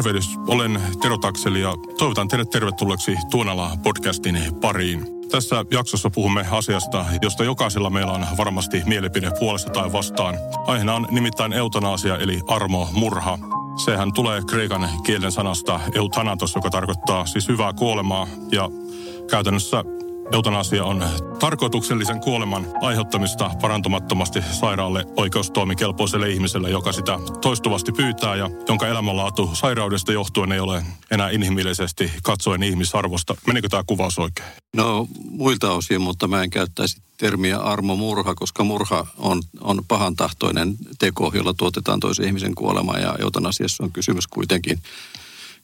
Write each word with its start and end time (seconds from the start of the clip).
Tervehdys, 0.00 0.38
olen 0.46 0.82
Tero 1.02 1.18
Takseli 1.18 1.60
ja 1.60 1.74
toivotan 1.98 2.28
teidät 2.28 2.50
tervetulleeksi 2.50 3.16
Tuonala 3.30 3.70
podcastin 3.82 4.38
pariin. 4.60 5.06
Tässä 5.30 5.64
jaksossa 5.70 6.10
puhumme 6.10 6.46
asiasta, 6.50 7.04
josta 7.22 7.44
jokaisella 7.44 7.90
meillä 7.90 8.12
on 8.12 8.26
varmasti 8.36 8.82
mielipide 8.86 9.30
puolesta 9.38 9.70
tai 9.70 9.92
vastaan. 9.92 10.34
Aiheena 10.66 10.94
on 10.94 11.06
nimittäin 11.10 11.52
eutanaasia 11.52 12.18
eli 12.18 12.40
armo 12.46 12.88
murha. 12.92 13.38
Sehän 13.84 14.12
tulee 14.12 14.40
kreikan 14.50 14.88
kielen 15.04 15.32
sanasta 15.32 15.80
euthanatos, 15.94 16.54
joka 16.54 16.70
tarkoittaa 16.70 17.26
siis 17.26 17.48
hyvää 17.48 17.72
kuolemaa 17.72 18.26
ja 18.52 18.70
käytännössä 19.30 19.84
Eutanasia 20.32 20.84
on 20.84 21.04
tarkoituksellisen 21.38 22.20
kuoleman 22.20 22.66
aiheuttamista 22.80 23.50
parantumattomasti 23.60 24.42
sairaalle 24.52 25.04
oikeustoimikelpoiselle 25.16 26.30
ihmiselle, 26.30 26.70
joka 26.70 26.92
sitä 26.92 27.18
toistuvasti 27.40 27.92
pyytää 27.92 28.36
ja 28.36 28.50
jonka 28.68 28.88
elämänlaatu 28.88 29.50
sairaudesta 29.52 30.12
johtuen 30.12 30.52
ei 30.52 30.60
ole 30.60 30.84
enää 31.10 31.30
inhimillisesti 31.30 32.12
katsoen 32.22 32.62
ihmisarvosta. 32.62 33.34
Menikö 33.46 33.68
tämä 33.68 33.82
kuvaus 33.86 34.18
oikein? 34.18 34.48
No 34.76 35.08
muilta 35.30 35.72
osin, 35.72 36.00
mutta 36.00 36.28
mä 36.28 36.42
en 36.42 36.50
käyttäisi 36.50 37.02
termiä 37.16 37.58
armomurha, 37.58 38.34
koska 38.34 38.64
murha 38.64 39.06
on, 39.18 39.42
on 39.60 39.82
pahantahtoinen 39.88 40.76
teko, 40.98 41.32
jolla 41.34 41.54
tuotetaan 41.54 42.00
toisen 42.00 42.26
ihmisen 42.26 42.54
kuolema 42.54 42.98
ja 42.98 43.16
eutanasiassa 43.18 43.84
on 43.84 43.92
kysymys 43.92 44.26
kuitenkin 44.26 44.82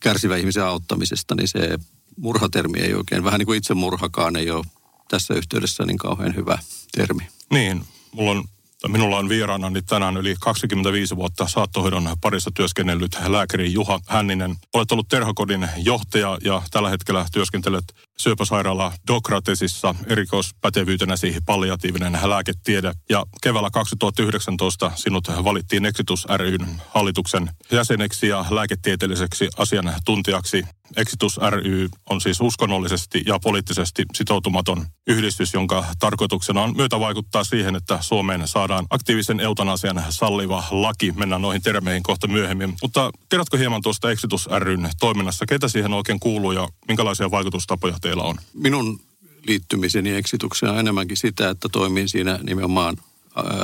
kärsivä 0.00 0.36
ihmisen 0.36 0.64
auttamisesta, 0.64 1.34
niin 1.34 1.48
se 1.48 1.78
murhatermi 2.16 2.80
ei 2.80 2.94
oikein, 2.94 3.24
vähän 3.24 3.38
niin 3.38 3.46
kuin 3.46 3.58
itsemurhakaan 3.58 4.36
ei 4.36 4.50
ole 4.50 4.64
tässä 5.08 5.34
yhteydessä 5.34 5.84
niin 5.84 5.98
kauhean 5.98 6.36
hyvä 6.36 6.58
termi. 6.96 7.28
Niin, 7.50 7.84
mulla 8.12 8.30
on 8.30 8.44
Minulla 8.88 9.18
on 9.18 9.28
vieraana 9.28 9.70
niin 9.70 9.86
tänään 9.86 10.16
yli 10.16 10.34
25 10.40 11.16
vuotta 11.16 11.48
saattohoidon 11.48 12.16
parissa 12.20 12.50
työskennellyt 12.54 13.18
lääkäri 13.26 13.72
Juha 13.72 14.00
Hänninen. 14.06 14.56
Olet 14.74 14.92
ollut 14.92 15.08
Terhokodin 15.08 15.68
johtaja 15.76 16.38
ja 16.44 16.62
tällä 16.70 16.90
hetkellä 16.90 17.26
työskentelet 17.32 17.84
syöpäsairaala 18.16 18.92
Dokratesissa 19.08 19.94
erikoispätevyytenäsi 20.06 21.36
palliatiivinen 21.46 22.18
lääketiede. 22.22 22.92
Ja 23.08 23.26
keväällä 23.42 23.70
2019 23.70 24.92
sinut 24.94 25.28
valittiin 25.44 25.86
Exitus 25.86 26.26
ryn 26.36 26.82
hallituksen 26.88 27.50
jäseneksi 27.72 28.28
ja 28.28 28.44
lääketieteelliseksi 28.50 29.48
asiantuntijaksi. 29.56 30.64
Exitus 30.96 31.40
ry 31.50 31.88
on 32.10 32.20
siis 32.20 32.40
uskonnollisesti 32.40 33.22
ja 33.26 33.38
poliittisesti 33.38 34.04
sitoutumaton 34.14 34.86
yhdistys, 35.06 35.54
jonka 35.54 35.84
tarkoituksena 35.98 36.62
on 36.62 36.76
myötä 36.76 37.00
vaikuttaa 37.00 37.44
siihen, 37.44 37.76
että 37.76 37.98
Suomeen 38.00 38.48
saadaan 38.48 38.86
aktiivisen 38.90 39.40
eutanasian 39.40 40.04
salliva 40.10 40.64
laki. 40.70 41.12
Mennään 41.12 41.42
noihin 41.42 41.62
termeihin 41.62 42.02
kohta 42.02 42.26
myöhemmin. 42.26 42.74
Mutta 42.82 43.10
kerrotko 43.28 43.56
hieman 43.56 43.82
tuosta 43.82 44.10
Exitus 44.10 44.48
ryn 44.58 44.90
toiminnassa, 45.00 45.46
ketä 45.46 45.68
siihen 45.68 45.92
oikein 45.92 46.20
kuuluu 46.20 46.52
ja 46.52 46.68
minkälaisia 46.88 47.30
vaikutustapoja 47.30 47.96
teillä 48.00 48.22
on? 48.22 48.36
Minun 48.54 49.00
liittymiseni 49.46 50.10
eksitukseen 50.10 50.72
on 50.72 50.78
enemmänkin 50.78 51.16
sitä, 51.16 51.50
että 51.50 51.68
toimin 51.72 52.08
siinä 52.08 52.38
nimenomaan 52.42 52.96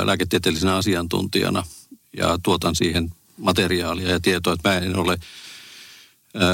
lääketieteellisenä 0.04 0.76
asiantuntijana 0.76 1.62
ja 2.16 2.38
tuotan 2.42 2.74
siihen 2.74 3.12
materiaalia 3.38 4.10
ja 4.10 4.20
tietoa, 4.20 4.52
että 4.52 4.68
mä 4.68 4.76
en 4.76 4.96
ole 4.96 5.18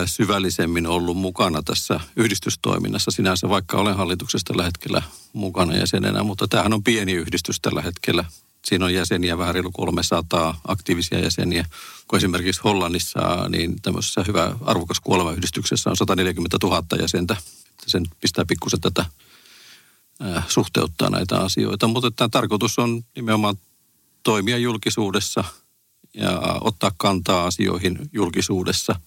syvällisemmin 0.06 0.86
ollut 0.86 1.16
mukana 1.16 1.62
tässä 1.62 2.00
yhdistystoiminnassa 2.16 3.10
sinänsä, 3.10 3.48
vaikka 3.48 3.76
olen 3.76 3.96
hallituksesta 3.96 4.52
tällä 4.52 4.64
hetkellä 4.64 5.02
mukana 5.32 5.76
jäsenenä, 5.76 6.22
mutta 6.22 6.48
tämähän 6.48 6.72
on 6.72 6.84
pieni 6.84 7.12
yhdistys 7.12 7.60
tällä 7.60 7.82
hetkellä. 7.82 8.24
Siinä 8.64 8.84
on 8.84 8.94
jäseniä 8.94 9.38
vähän 9.38 9.54
reilu 9.54 9.70
300 9.72 10.60
aktiivisia 10.68 11.18
jäseniä, 11.18 11.64
kun 12.08 12.16
esimerkiksi 12.16 12.60
Hollannissa 12.64 13.48
niin 13.48 13.82
tämmöisessä 13.82 14.24
hyvä 14.26 14.56
arvokas 14.64 15.00
kuolemayhdistyksessä 15.00 15.90
on 15.90 15.96
140 15.96 16.58
000 16.62 16.84
jäsentä. 17.00 17.36
Sen 17.86 18.02
pistää 18.20 18.44
pikkusen 18.44 18.80
tätä 18.80 19.04
suhteuttaa 20.48 21.10
näitä 21.10 21.38
asioita, 21.38 21.88
mutta 21.88 22.10
tämä 22.10 22.28
tarkoitus 22.28 22.78
on 22.78 23.02
nimenomaan 23.16 23.56
toimia 24.22 24.58
julkisuudessa 24.58 25.44
ja 26.14 26.58
ottaa 26.60 26.92
kantaa 26.96 27.46
asioihin 27.46 28.10
julkisuudessa– 28.12 28.94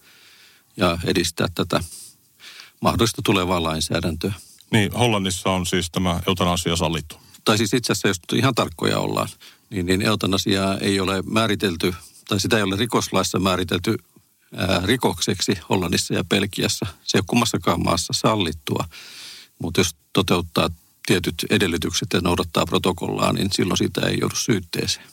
ja 0.77 0.97
edistää 1.03 1.47
tätä 1.55 1.79
mahdollista 2.81 3.21
tulevaa 3.25 3.63
lainsäädäntöä. 3.63 4.33
Niin, 4.71 4.91
Hollannissa 4.91 5.49
on 5.49 5.65
siis 5.65 5.91
tämä 5.91 6.21
eutanasia 6.27 6.75
sallittu. 6.75 7.15
Tai 7.45 7.57
siis 7.57 7.73
itse 7.73 7.91
asiassa, 7.91 8.07
jos 8.07 8.19
ihan 8.33 8.55
tarkkoja 8.55 8.99
ollaan, 8.99 9.29
niin, 9.69 9.85
niin 9.85 10.01
eutanasiaa 10.01 10.77
ei 10.77 10.99
ole 10.99 11.21
määritelty, 11.21 11.93
tai 12.27 12.39
sitä 12.39 12.57
ei 12.57 12.63
ole 12.63 12.75
rikoslaissa 12.75 13.39
määritelty 13.39 13.97
ää, 14.55 14.81
rikokseksi 14.85 15.57
Hollannissa 15.69 16.13
ja 16.13 16.23
Pelkiässä. 16.23 16.85
Se 17.03 17.17
ei 17.17 17.19
ole 17.19 17.25
kummassakaan 17.27 17.83
maassa 17.83 18.13
sallittua, 18.13 18.85
mutta 19.59 19.79
jos 19.79 19.95
toteuttaa 20.13 20.69
tietyt 21.05 21.35
edellytykset 21.49 22.07
ja 22.13 22.21
noudattaa 22.21 22.65
protokollaa, 22.65 23.33
niin 23.33 23.49
silloin 23.53 23.77
sitä 23.77 24.01
ei 24.01 24.17
joudu 24.19 24.35
syytteeseen. 24.35 25.07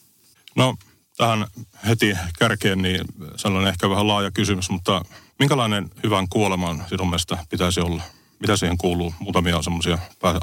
No, 0.56 0.76
tähän 1.18 1.46
heti 1.86 2.14
kärkeen 2.38 2.82
niin 2.82 3.04
sellainen 3.36 3.68
ehkä 3.68 3.90
vähän 3.90 4.08
laaja 4.08 4.30
kysymys, 4.30 4.70
mutta 4.70 5.04
minkälainen 5.38 5.90
hyvän 6.04 6.28
kuoleman 6.28 6.84
sinun 6.88 7.06
mielestä 7.08 7.38
pitäisi 7.50 7.80
olla? 7.80 8.02
Mitä 8.40 8.56
siihen 8.56 8.78
kuuluu? 8.78 9.14
Muutamia 9.18 9.62
semmoisia 9.62 9.98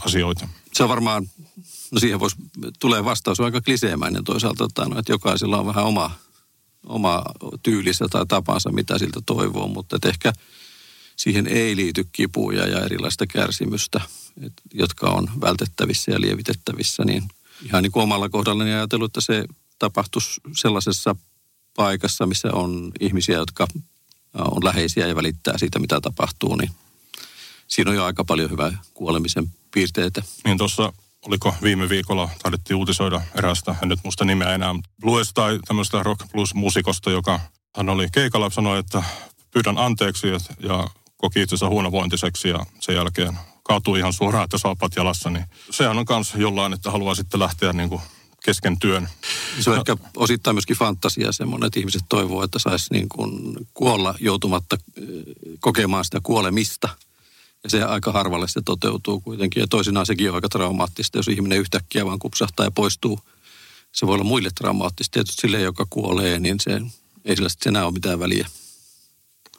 asioita. 0.06 0.47
Se 0.74 0.84
on 0.84 0.90
varmaan, 0.90 1.30
no 1.91 2.00
siihen 2.00 2.19
voisi, 2.19 2.36
tulee 2.80 3.06
vastaus 3.06 3.40
aika 3.40 3.62
kliseemäinen 3.62 4.24
toisaalta, 4.24 4.66
että, 4.66 4.86
no, 4.86 5.00
että 5.00 5.12
jokaisella 5.12 5.59
on 5.59 5.66
vähän 5.66 5.86
oma, 5.86 6.12
oma 6.86 7.24
tyylissä 7.63 8.06
tai 8.12 8.25
tapansa, 8.25 8.72
mitä 8.72 9.00
siltä 9.00 9.19
toivoo, 9.25 9.68
mutta 9.68 9.96
että 9.96 10.09
ehkä 10.09 10.34
siihen 11.16 11.47
ei 11.47 11.75
liity 11.75 12.07
kipuja 12.12 12.68
ja 12.68 12.86
erilaista 12.86 13.28
kärsimystä, 13.28 14.02
et, 14.42 14.53
jotka 14.74 15.09
on 15.09 15.30
vältettävissä 15.42 16.12
ja 16.12 16.22
lievitettävissä, 16.22 17.03
niin 17.06 17.24
ihan 17.66 17.84
niin 17.84 17.92
kuin 17.92 18.03
omalla 18.03 18.30
kohdallani 18.30 18.74
ajatellut, 18.74 19.09
että 19.09 19.22
se 19.22 19.46
tapahtuisi 19.80 20.41
sellaisessa 20.58 21.16
paikassa, 21.75 22.25
missä 22.25 22.47
on 22.53 22.91
ihmisiä, 23.00 23.38
jotka 23.38 23.68
on 24.34 24.63
läheisiä 24.63 25.08
ja 25.08 25.16
välittää 25.16 25.58
siitä, 25.58 25.80
mitä 25.80 26.02
tapahtuu, 26.02 26.56
niin 26.56 26.72
siinä 27.68 27.91
on 27.91 27.97
jo 27.97 28.06
aika 28.06 28.25
paljon 28.25 28.52
hyvää 28.52 28.78
kuolemisen 28.94 29.52
piirteitä. 29.74 30.24
Niin 30.46 30.58
tuossa 30.58 30.94
oliko 31.28 31.56
viime 31.62 31.90
viikolla 31.90 32.30
taidettiin 32.44 32.78
uutisoida 32.78 33.22
erästä, 33.36 33.75
en 33.84 33.90
nyt 33.90 34.00
muista 34.03 34.25
nimeä 34.25 34.53
enää, 34.53 34.75
Blues 35.02 35.31
tai 35.34 35.59
tämmöistä 35.68 36.03
rock 36.03 36.31
plus 36.31 36.53
musikosta, 36.53 37.12
joka 37.12 37.40
hän 37.75 37.90
oli 37.90 38.07
keikalla 38.12 38.50
sanoi, 38.50 38.80
että 38.80 39.03
pyydän 39.52 39.78
anteeksi 39.78 40.28
ja 40.59 40.88
koki 41.18 41.42
itsensä 41.42 41.68
huonovointiseksi 41.68 42.50
ja 42.50 42.66
sen 42.80 42.96
jälkeen 42.96 43.40
kaatui 43.63 44.00
ihan 44.00 44.13
suoraan, 44.13 44.44
että 44.44 44.57
saapat 44.57 44.96
jalassa, 44.96 45.30
niin 45.30 45.46
sehän 45.72 45.97
on 45.97 46.06
myös 46.09 46.34
jollain, 46.36 46.74
että 46.74 46.92
haluaa 46.92 47.16
sitten 47.16 47.40
lähteä 47.40 47.74
niin 47.74 47.90
kuin 47.90 48.02
kesken 48.45 48.79
työn. 48.79 49.09
Se 49.59 49.69
on 49.69 49.75
no. 49.75 49.81
ehkä 49.81 49.97
osittain 50.17 50.56
myöskin 50.56 50.78
fantasia 50.78 51.31
semmoinen, 51.31 51.67
että 51.67 51.79
ihmiset 51.79 52.03
toivoo, 52.09 52.44
että 52.44 52.59
saisi 52.59 52.94
niin 52.94 53.09
kuin 53.09 53.57
kuolla 53.73 54.16
joutumatta 54.19 54.78
kokemaan 55.59 56.06
sitä 56.06 56.19
kuolemista. 56.23 56.89
Ja 57.63 57.69
se 57.69 57.83
aika 57.83 58.12
harvalle 58.12 58.47
se 58.47 58.62
toteutuu 58.65 59.21
kuitenkin. 59.21 59.62
Ja 59.62 59.68
toisinaan 59.68 60.06
sekin 60.06 60.30
on 60.30 60.36
aika 60.36 60.50
traumaattista, 60.50 61.18
jos 61.18 61.27
ihminen 61.27 61.59
yhtäkkiä 61.59 62.06
vaan 62.06 62.19
kupsahtaa 62.19 62.65
ja 62.65 62.71
poistuu. 62.71 63.19
Se 63.92 64.07
voi 64.07 64.13
olla 64.13 64.24
muille 64.24 64.50
traumaattista. 64.56 65.13
Tietysti 65.13 65.42
sille, 65.42 65.59
joka 65.59 65.88
kuolee, 65.89 66.39
niin 66.39 66.59
se, 66.59 66.81
ei 67.25 67.36
sillä 67.36 67.50
sitten 67.50 67.71
enää 67.71 67.86
ole 67.86 67.94
mitään 67.94 68.19
väliä 68.19 68.47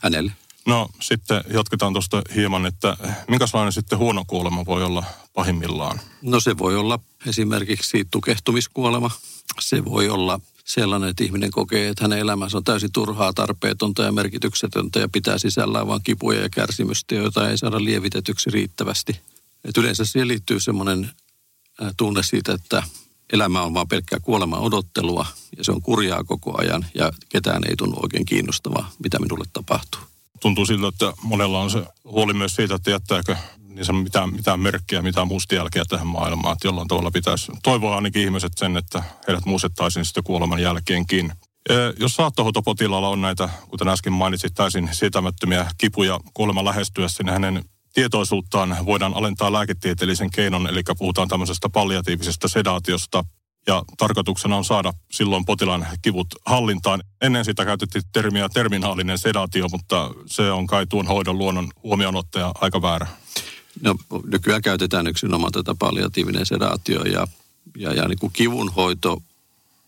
hänelle. 0.03 0.33
No 0.67 0.89
sitten 1.01 1.45
jatketaan 1.49 1.93
tuosta 1.93 2.23
hieman, 2.35 2.67
että 2.67 2.97
minkälainen 3.29 3.73
sitten 3.73 3.99
huono 3.99 4.25
kuolema 4.27 4.67
voi 4.67 4.85
olla 4.85 5.05
pahimmillaan? 5.35 6.01
No 6.23 6.41
se 6.41 6.59
voi 6.59 6.77
olla 6.77 6.99
esimerkiksi 7.27 8.05
tukehtumiskuolema. 8.11 9.11
Se 9.61 9.85
voi 9.85 10.09
olla 10.09 10.41
sellainen, 10.65 11.09
että 11.11 11.25
ihminen 11.25 11.51
kokee, 11.51 11.89
että 11.89 12.05
hänen 12.05 12.19
elämänsä 12.19 12.57
on 12.57 12.65
täysin 12.65 12.93
turhaa, 12.93 13.33
tarpeetonta 13.33 14.03
ja 14.03 14.13
merkityksetöntä 14.13 14.99
ja 14.99 15.09
pitää 15.09 15.39
sisällään 15.39 15.87
vain 15.87 16.03
kipuja 16.05 16.41
ja 16.41 16.49
kärsimystä, 16.49 17.15
joita 17.15 17.51
ei 17.51 17.59
saada 17.59 17.85
lievitetyksi 17.85 18.51
riittävästi. 18.51 19.21
Et 19.65 19.77
yleensä 19.77 20.05
siihen 20.05 20.29
liittyy 20.29 20.61
semmoinen 20.61 21.11
tunne 21.97 22.23
siitä, 22.23 22.53
että 22.53 22.83
elämä 23.33 23.63
on 23.63 23.75
vaan 23.75 23.89
pelkkää 23.89 24.21
kuoleman 24.21 24.61
odottelua 24.61 25.27
ja 25.59 25.65
se 25.65 25.73
on 25.73 25.83
kurjaa 25.83 26.25
koko 26.25 26.61
ajan 26.61 26.87
ja 26.95 27.13
ketään 27.29 27.63
ei 27.69 27.77
tunnu 27.77 27.97
oikein 28.03 28.27
kiinnostavaa, 28.27 28.93
mitä 29.03 29.19
minulle 29.19 29.45
tapahtuu 29.53 30.01
tuntuu 30.47 30.67
siltä, 30.67 30.89
että 30.89 31.13
monella 31.23 31.61
on 31.61 31.71
se 31.71 31.83
huoli 32.05 32.33
myös 32.33 32.57
siitä, 32.57 32.75
että 32.75 32.91
jättääkö 32.91 33.37
niin 33.69 33.97
mitään, 34.03 34.33
mitään 34.33 34.61
merkkiä, 34.61 35.03
mitään 35.03 35.29
mustajälkeä 35.29 35.85
tähän 35.89 36.07
maailmaan. 36.07 36.53
Että 36.53 36.69
jollain 36.69 36.89
tavalla 36.89 37.11
pitäisi 37.11 37.53
toivoa 37.63 37.97
ainakin 37.97 38.23
ihmiset 38.23 38.53
sen, 38.57 38.77
että 38.77 39.03
heidät 39.29 39.47
muistettaisiin 39.47 40.05
sitten 40.05 40.25
kuoleman 40.25 40.63
jälkeenkin. 40.63 41.33
Jos 41.99 42.17
saattohoitopotilaalla 42.17 43.09
on 43.09 43.21
näitä, 43.21 43.49
kuten 43.69 43.89
äsken 43.89 44.13
mainitsit, 44.13 44.55
täysin 44.55 44.89
sietämättömiä 44.93 45.67
kipuja 45.79 46.21
kuoleman 46.35 46.65
lähestyessä, 46.65 47.23
niin 47.23 47.33
hänen 47.33 47.65
tietoisuuttaan 47.95 48.77
voidaan 48.87 49.15
alentaa 49.15 49.53
lääketieteellisen 49.53 50.31
keinon, 50.31 50.67
eli 50.67 50.83
puhutaan 50.99 51.29
tämmöisestä 51.29 51.69
palliatiivisesta 51.69 52.49
sedaatiosta. 52.49 53.25
Ja 53.67 53.85
tarkoituksena 53.99 54.57
on 54.57 54.65
saada 54.65 54.93
silloin 55.11 55.45
potilaan 55.45 55.87
kivut 56.03 56.27
hallintaan. 56.45 57.03
Ennen 57.21 57.45
sitä 57.45 57.65
käytettiin 57.65 58.05
termiä 58.13 58.49
terminaalinen 58.49 59.19
sedaatio, 59.19 59.69
mutta 59.69 60.15
se 60.27 60.51
on 60.51 60.67
kai 60.67 60.87
tuon 60.87 61.07
hoidon 61.07 61.39
luonnon 61.39 61.69
huomioonottaja 61.83 62.53
aika 62.61 62.83
väärä. 62.83 63.07
No, 63.81 63.95
nykyään 64.27 64.63
käytetään 64.63 65.07
yksinomaan 65.07 65.53
tätä 65.53 65.75
palliatiivinen 65.79 66.47
sedaatio 66.47 67.05
ja, 67.05 67.27
ja, 67.77 67.93
ja 67.93 68.09
niin 68.09 68.19
kuin 68.19 68.33
kivunhoito 68.33 69.23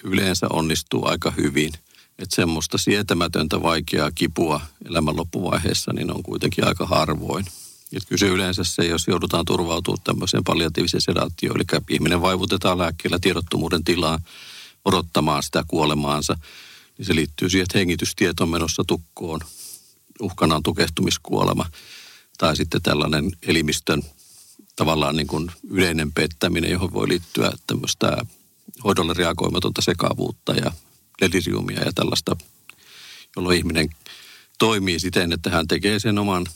yleensä 0.05 0.47
onnistuu 0.51 1.07
aika 1.07 1.31
hyvin. 1.31 1.73
Että 2.19 2.37
semmoista 2.37 2.79
sietämätöntä 2.79 3.63
vaikeaa 3.63 4.11
kipua 4.15 4.61
elämän 4.85 5.17
loppuvaiheessa 5.17 5.93
niin 5.93 6.15
on 6.15 6.23
kuitenkin 6.23 6.67
aika 6.67 6.87
harvoin. 6.87 7.47
Et 7.93 8.07
kyse 8.09 8.27
yleensä 8.27 8.65
se, 8.65 8.87
jos 8.87 9.07
joudutaan 9.07 9.45
turvautumaan 9.45 10.03
tämmöiseen 10.05 10.45
palliatiiviseen 10.45 11.01
sedaatioon, 11.01 11.57
eli 11.57 11.83
ihminen 11.91 12.23
vaivutetaan 12.23 12.79
lääkkeellä 12.79 13.19
tiedottomuuden 13.19 13.85
tilaa 13.85 14.21
odottamaan 14.85 15.43
sitä 15.43 15.65
kuolemaansa, 15.69 16.39
niin 16.99 17.07
se 17.07 17.15
liittyy 17.15 17.51
siihen, 17.51 17.63
että 17.63 17.79
hengitystiet 17.79 18.41
on 18.41 18.49
menossa 18.49 18.85
tukkoon, 18.87 19.41
uhkana 20.21 20.57
on 20.57 20.63
tukehtumiskuolema, 20.63 21.71
tai 22.39 22.57
sitten 22.57 22.83
tällainen 22.83 23.33
elimistön 23.43 24.03
tavallaan 24.77 25.17
niin 25.17 25.27
kuin 25.27 25.51
yleinen 25.71 26.13
pettäminen, 26.13 26.71
johon 26.71 26.93
voi 26.93 27.09
liittyä 27.09 27.53
tämmöistä 27.67 28.17
hoidolle 28.85 29.15
reagoimatonta 29.15 29.83
sekavuutta 29.83 30.55
ja 30.55 30.73
deliriumia 31.21 31.85
ja 31.85 31.93
tällaista, 31.95 32.37
jolloin 33.37 33.59
ihminen 33.59 33.89
toimii 34.59 35.01
siten, 35.01 35.33
että 35.33 35.51
hän 35.51 35.69
tekee 35.69 35.99
sen 35.99 36.19
oman 36.19 36.47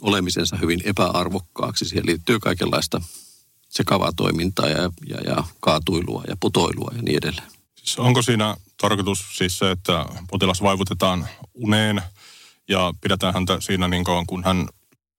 olemisensa 0.00 0.56
hyvin 0.56 0.80
epäarvokkaaksi. 0.84 1.84
Siihen 1.84 2.06
liittyy 2.06 2.38
kaikenlaista 2.40 3.00
sekavaa 3.68 4.12
toimintaa 4.16 4.68
ja, 4.68 4.90
ja, 5.06 5.20
ja 5.26 5.44
kaatuilua 5.60 6.24
ja 6.28 6.36
putoilua 6.40 6.92
ja 6.96 7.02
niin 7.02 7.18
edelleen. 7.18 7.48
Siis 7.74 7.98
onko 7.98 8.22
siinä 8.22 8.56
tarkoitus 8.80 9.24
siis 9.36 9.58
se, 9.58 9.70
että 9.70 10.06
potilas 10.30 10.62
vaivutetaan 10.62 11.28
uneen 11.54 12.02
ja 12.68 12.94
pidetään 13.00 13.34
häntä 13.34 13.60
siinä 13.60 13.88
niin 13.88 14.04
kauan, 14.04 14.26
kun 14.26 14.44
hän 14.44 14.68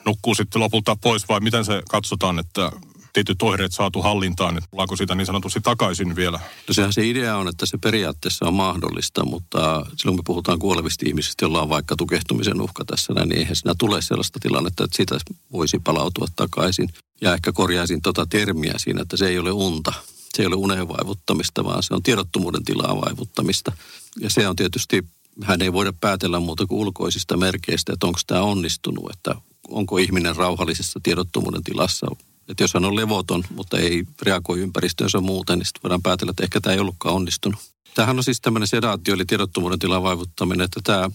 nukkuu 0.06 0.36
sitten 0.36 0.62
lopulta 0.62 0.96
pois 0.96 1.30
vai 1.30 1.40
miten 1.40 1.66
se 1.66 1.82
katsotaan, 1.90 2.40
että 2.40 2.72
tietyt 3.16 3.42
oireet 3.42 3.72
saatu 3.72 4.02
hallintaan, 4.02 4.58
että 4.58 4.70
tullaanko 4.70 4.96
sitä 4.96 5.16
niin 5.16 5.26
sanotusti 5.26 5.62
takaisin 5.62 6.16
vielä? 6.16 6.40
No 6.68 6.74
sehän 6.74 6.94
se 6.94 7.08
idea 7.08 7.38
on, 7.38 7.48
että 7.48 7.66
se 7.66 7.78
periaatteessa 7.78 8.48
on 8.48 8.54
mahdollista, 8.54 9.26
mutta 9.26 9.86
silloin 9.98 10.18
me 10.18 10.22
puhutaan 10.26 10.60
kuolevista 10.60 11.06
ihmisistä, 11.08 11.46
joilla 11.46 11.62
on 11.62 11.70
vaikka 11.70 11.96
tukehtumisen 11.96 12.62
uhka 12.62 12.86
tässä, 12.86 13.14
niin 13.14 13.38
eihän 13.38 13.56
siinä 13.56 13.76
tule 13.78 14.02
sellaista 14.02 14.40
tilannetta, 14.40 14.84
että 14.84 14.98
sitä 14.98 15.18
voisi 15.52 15.80
palautua 15.80 16.28
takaisin. 16.36 16.90
Ja 17.22 17.34
ehkä 17.34 17.52
korjaisin 17.52 18.02
tota 18.02 18.26
termiä 18.26 18.74
siinä, 18.78 19.02
että 19.02 19.18
se 19.18 19.28
ei 19.28 19.40
ole 19.40 19.52
unta. 19.52 19.94
Se 20.34 20.42
ei 20.42 20.48
ole 20.48 20.56
unen 20.56 20.88
vaivuttamista, 20.88 21.64
vaan 21.64 21.84
se 21.84 21.94
on 21.94 22.04
tiedottomuuden 22.04 22.64
tilaa 22.64 23.02
vaivuttamista. 23.02 23.72
Ja 24.20 24.30
se 24.30 24.48
on 24.48 24.56
tietysti, 24.56 25.04
hän 25.44 25.62
ei 25.62 25.74
voida 25.74 25.94
päätellä 25.94 26.40
muuta 26.40 26.66
kuin 26.66 26.80
ulkoisista 26.80 27.38
merkeistä, 27.38 27.94
että 27.94 28.08
onko 28.08 28.20
tämä 28.28 28.42
onnistunut, 28.42 29.12
että 29.14 29.36
onko 29.70 29.98
ihminen 29.98 30.36
rauhallisessa 30.36 31.00
tiedottomuuden 31.04 31.64
tilassa 31.64 32.08
että 32.48 32.64
jos 32.64 32.74
hän 32.74 32.86
on 32.86 32.96
levoton, 32.96 33.44
mutta 33.50 33.78
ei 33.78 34.04
reagoi 34.22 34.60
ympäristöönsä 34.60 35.20
muuten, 35.20 35.60
niin 35.60 35.66
sitten 35.66 35.84
voidaan 35.84 36.02
päätellä, 36.02 36.32
että 36.32 36.44
ehkä 36.44 36.62
tämä 36.62 36.74
ei 36.74 36.80
ollutkaan 36.80 37.16
onnistunut. 37.16 37.60
Tämähän 37.96 38.18
on 38.18 38.24
siis 38.24 38.42
tämmöinen 38.42 38.68
sedaatio, 38.68 39.14
eli 39.14 39.26
tiedottomuuden 39.26 39.80
tilan 39.80 40.04
vaivuttaminen, 40.04 40.66
että 40.66 40.80
tämä 40.84 41.10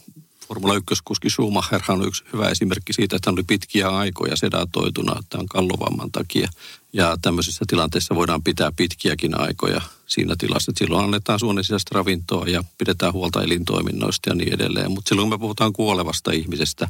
Formula 0.48 0.74
1-kuski 0.74 1.30
Schumacher 1.30 1.80
on 1.88 2.06
yksi 2.06 2.24
hyvä 2.32 2.48
esimerkki 2.48 2.92
siitä, 2.92 3.16
että 3.16 3.30
hän 3.30 3.34
oli 3.34 3.42
pitkiä 3.42 3.88
aikoja 3.88 4.36
sedatoituna 4.36 5.22
tämän 5.28 5.46
kallovamman 5.46 6.12
takia. 6.12 6.48
Ja 6.92 7.16
tämmöisissä 7.22 7.64
tilanteissa 7.68 8.14
voidaan 8.14 8.42
pitää 8.42 8.72
pitkiäkin 8.76 9.40
aikoja 9.40 9.80
siinä 10.06 10.34
tilassa. 10.38 10.70
Että 10.70 10.84
silloin 10.84 11.04
annetaan 11.04 11.38
suonen 11.38 11.64
ravintoa 11.90 12.46
ja 12.46 12.64
pidetään 12.78 13.12
huolta 13.12 13.42
elintoiminnoista 13.42 14.30
ja 14.30 14.34
niin 14.34 14.54
edelleen. 14.54 14.90
Mutta 14.90 15.08
silloin 15.08 15.28
kun 15.28 15.38
me 15.38 15.40
puhutaan 15.40 15.72
kuolevasta 15.72 16.32
ihmisestä, 16.32 16.88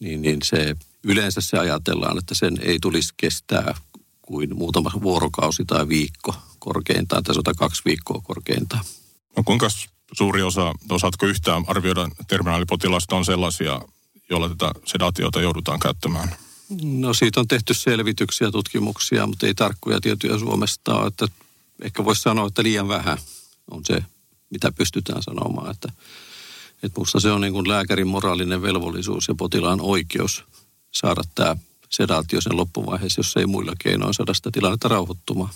niin, 0.00 0.22
niin 0.22 0.38
se 0.42 0.76
yleensä 1.04 1.40
se 1.40 1.58
ajatellaan, 1.58 2.18
että 2.18 2.34
sen 2.34 2.58
ei 2.62 2.78
tulisi 2.82 3.14
kestää 3.16 3.74
kuin 4.22 4.56
muutama 4.56 4.90
vuorokausi 5.02 5.64
tai 5.64 5.88
viikko 5.88 6.34
korkeintaan, 6.58 7.22
tai 7.22 7.34
sota 7.34 7.54
kaksi 7.54 7.82
viikkoa 7.84 8.20
korkeintaan. 8.24 8.84
No 9.36 9.42
kuinka 9.42 9.68
suuri 10.12 10.42
osa, 10.42 10.74
osaatko 10.90 11.26
yhtään 11.26 11.64
arvioida 11.66 12.08
terminaalipotilasta 12.28 13.16
on 13.16 13.24
sellaisia, 13.24 13.80
joilla 14.30 14.48
tätä 14.48 14.72
sedaatiota 14.86 15.40
joudutaan 15.40 15.80
käyttämään? 15.80 16.36
No 16.82 17.14
siitä 17.14 17.40
on 17.40 17.48
tehty 17.48 17.74
selvityksiä, 17.74 18.50
tutkimuksia, 18.50 19.26
mutta 19.26 19.46
ei 19.46 19.54
tarkkoja 19.54 20.00
tietoja 20.00 20.38
Suomesta 20.38 20.94
ole, 20.94 21.06
että 21.06 21.28
ehkä 21.82 22.04
voisi 22.04 22.22
sanoa, 22.22 22.46
että 22.46 22.62
liian 22.62 22.88
vähän 22.88 23.18
on 23.70 23.84
se, 23.84 24.04
mitä 24.50 24.72
pystytään 24.72 25.22
sanomaan, 25.22 25.70
että 25.70 25.92
että 26.82 27.00
minusta 27.00 27.20
se 27.20 27.32
on 27.32 27.40
niin 27.40 27.52
kuin 27.52 27.68
lääkärin 27.68 28.06
moraalinen 28.06 28.62
velvollisuus 28.62 29.28
ja 29.28 29.34
potilaan 29.34 29.80
oikeus 29.80 30.44
saada 30.90 31.22
tämä 31.34 31.56
sedaatio 31.88 32.40
sen 32.40 32.56
loppuvaiheessa, 32.56 33.18
jos 33.18 33.36
ei 33.36 33.46
muilla 33.46 33.72
keinoin 33.78 34.14
saada 34.14 34.34
sitä 34.34 34.50
tilannetta 34.52 34.88
rauhoittumaan. 34.88 35.50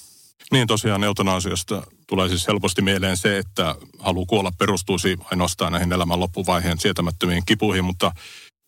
Niin 0.53 0.67
tosiaan 0.67 1.05
eutanasiasta 1.05 1.83
tulee 2.07 2.29
siis 2.29 2.49
helposti 2.49 2.83
mieleen 2.83 3.17
se, 3.17 3.39
että 3.39 3.75
halu 3.99 4.27
kuolla 4.27 4.53
perustuisi 4.59 5.19
ainoastaan 5.31 5.73
näihin 5.73 5.93
elämän 5.93 6.21
loppuvaiheen 6.21 6.79
sietämättömiin 6.79 7.43
kipuihin, 7.47 7.85
mutta 7.85 8.13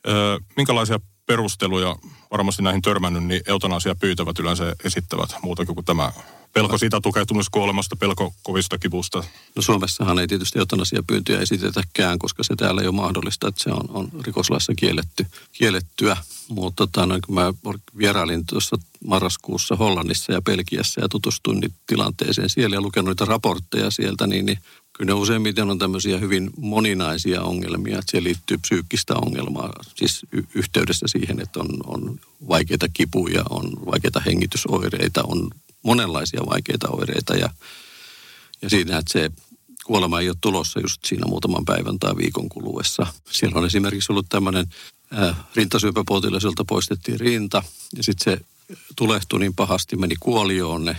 ö, 0.09 0.41
minkälaisia 0.57 0.99
perusteluja 1.27 1.97
varmasti 2.31 2.63
näihin 2.63 2.83
törmännyt, 2.83 3.25
niin 3.25 3.41
eutanasia 3.47 3.95
pyytävät 3.95 4.39
yleensä 4.39 4.77
esittävät 4.85 5.37
muuta 5.43 5.67
kuin 5.67 5.85
tämä 5.85 6.13
Pelko 6.57 6.79
siitä 6.79 7.01
tukehtumiskuolemasta, 7.01 7.97
pelko 7.97 8.33
kovista 8.43 8.79
kivusta. 8.79 9.25
No 9.57 9.63
Suomessahan 9.63 10.19
ei 10.19 10.27
tietysti 10.27 10.59
eutanasiapyyntöjä 10.59 11.41
esitetäkään, 11.41 12.19
koska 12.19 12.43
se 12.43 12.57
täällä 12.57 12.81
ei 12.81 12.87
ole 12.87 12.95
mahdollista, 12.95 13.49
että 13.49 13.65
se 13.65 13.71
on, 13.71 13.85
on 13.89 14.09
rikoslaissa 14.27 14.73
kielletty, 14.75 15.27
kiellettyä. 15.53 16.17
Mutta 16.49 16.87
tota, 16.87 17.07
no, 17.07 17.19
kun 17.27 17.35
mä 17.35 17.55
vierailin 17.99 18.47
tuossa 18.47 18.77
marraskuussa 19.07 19.77
Hollannissa 19.77 20.33
ja 20.33 20.43
Pelkiässä 20.43 21.01
ja 21.01 21.09
tutustuin 21.09 21.75
tilanteeseen 21.87 22.51
siellä 22.51 22.77
ja 22.77 22.81
lukenut 22.81 23.09
niitä 23.09 23.25
raportteja 23.25 23.91
sieltä, 23.91 24.27
niin, 24.27 24.47
niin 24.47 24.59
kyllä 24.93 25.09
ne 25.09 25.13
useimmiten 25.13 25.71
on 25.71 25.79
tämmöisiä 25.79 26.19
hyvin 26.19 26.51
moninaisia 26.57 27.43
ongelmia, 27.43 27.99
että 27.99 28.11
siellä 28.11 28.27
liittyy 28.27 28.59
psyykkistä 28.59 29.15
ongelmaa, 29.15 29.73
siis 29.97 30.27
y- 30.33 30.43
yhteydessä 30.55 31.07
siihen, 31.09 31.41
että 31.41 31.61
on, 31.61 31.69
on 31.87 32.21
vaikeita 32.49 32.87
kipuja, 32.93 33.45
on 33.51 33.73
vaikeita 33.87 34.21
hengitysoireita, 34.21 35.23
on 35.27 35.51
monenlaisia 35.87 36.41
vaikeita 36.51 36.89
oireita 36.91 37.35
ja, 37.35 37.51
ja 38.63 38.71
siinä, 38.71 38.99
että 38.99 39.13
se 39.13 39.31
kuolema 39.85 40.21
ei 40.21 40.29
ole 40.29 40.37
tulossa 40.41 40.81
just 40.81 41.05
siinä 41.05 41.27
muutaman 41.27 41.65
päivän 41.65 41.99
tai 41.99 42.17
viikon 42.17 42.49
kuluessa. 42.49 43.07
Siellä 43.31 43.59
on 43.59 43.67
esimerkiksi 43.67 44.13
ollut 44.13 44.27
tämmöinen 44.29 44.67
äh, 45.19 45.37
rintasyöpäpotilas, 45.55 46.43
jolta 46.43 46.65
poistettiin 46.65 47.21
rinta 47.21 47.63
ja 47.97 48.03
sitten 48.03 48.25
se 48.25 48.45
tulehtui 48.97 49.41
niin 49.41 49.55
pahasti, 49.55 49.97
meni 49.97 50.15
kuolioon 50.21 50.85
ne, 50.85 50.97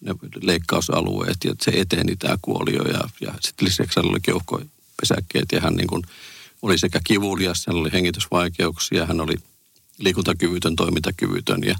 ne 0.00 0.14
leikkausalueet 0.42 1.36
ja 1.44 1.54
se 1.62 1.70
eteni 1.74 2.16
tämä 2.16 2.38
kuolio 2.42 2.82
ja, 2.82 3.08
ja 3.20 3.34
sitten 3.40 3.66
lisäksi 3.66 4.00
oli 4.00 4.20
keuhkopesäkkeet 4.20 5.52
ja 5.52 5.60
hän 5.60 5.74
niin 5.74 5.86
kuin 5.86 6.02
oli 6.62 6.78
sekä 6.78 7.00
kivulias, 7.04 7.66
hän 7.66 7.76
oli 7.76 7.92
hengitysvaikeuksia, 7.92 9.06
hän 9.06 9.20
oli 9.20 9.34
liikuntakyvytön, 9.98 10.76
toimintakyvytön 10.76 11.62
ja 11.62 11.78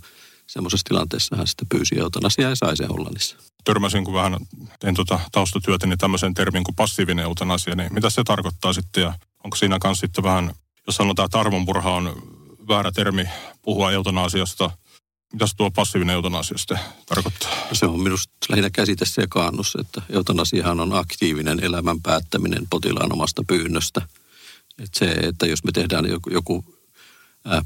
semmoisessa 0.49 0.85
tilanteessa 0.89 1.37
hän 1.37 1.47
sitten 1.47 1.69
pyysi 1.69 1.99
eutanasiaa 1.99 2.51
ja 2.51 2.57
sai 2.57 2.77
sen 2.77 2.89
Hollannissa. 2.89 3.37
Törmäsin, 3.65 4.05
kun 4.05 4.15
vähän 4.15 4.37
tein 4.81 4.95
tuota 4.95 5.21
taustatyötä, 5.33 5.87
niin 5.87 5.99
tämmöisen 5.99 6.35
termin 6.35 6.65
kuin 6.65 6.75
passiivinen 6.75 7.25
eutanasia, 7.25 7.75
niin 7.75 7.95
mitä 7.95 8.11
se 8.11 8.25
tarkoittaa 8.25 8.73
sitten 8.73 9.03
ja 9.03 9.15
onko 9.45 9.57
siinä 9.57 9.79
kanssa 9.79 10.01
sitten 10.01 10.25
vähän, 10.25 10.55
jos 10.87 10.97
sanotaan, 10.97 11.27
että 11.27 11.41
arvonpurha 11.41 11.95
on 11.95 12.23
väärä 12.69 12.93
termi 12.93 13.29
puhua 13.63 13.93
eutanasiasta, 13.93 14.71
mitä 15.33 15.47
tuo 15.57 15.71
passiivinen 15.71 16.15
eutanasia 16.15 16.59
sitten 16.59 16.79
tarkoittaa? 17.07 17.51
Se 17.73 17.87
on 17.87 18.01
minusta 18.01 18.33
lähinnä 18.49 18.71
käsite 18.71 19.05
sekaannus, 19.05 19.77
että 19.81 20.03
eutanasiahan 20.11 20.81
on 20.81 20.93
aktiivinen 20.93 21.65
elämän 21.65 22.03
päättäminen 22.03 22.67
potilaan 22.71 23.13
omasta 23.13 23.43
pyynnöstä. 23.47 24.03
Että 24.79 24.99
se, 24.99 25.07
että 25.07 25.47
jos 25.47 25.65
me 25.65 25.73
tehdään 25.73 26.07
joku, 26.07 26.31
joku 26.31 26.78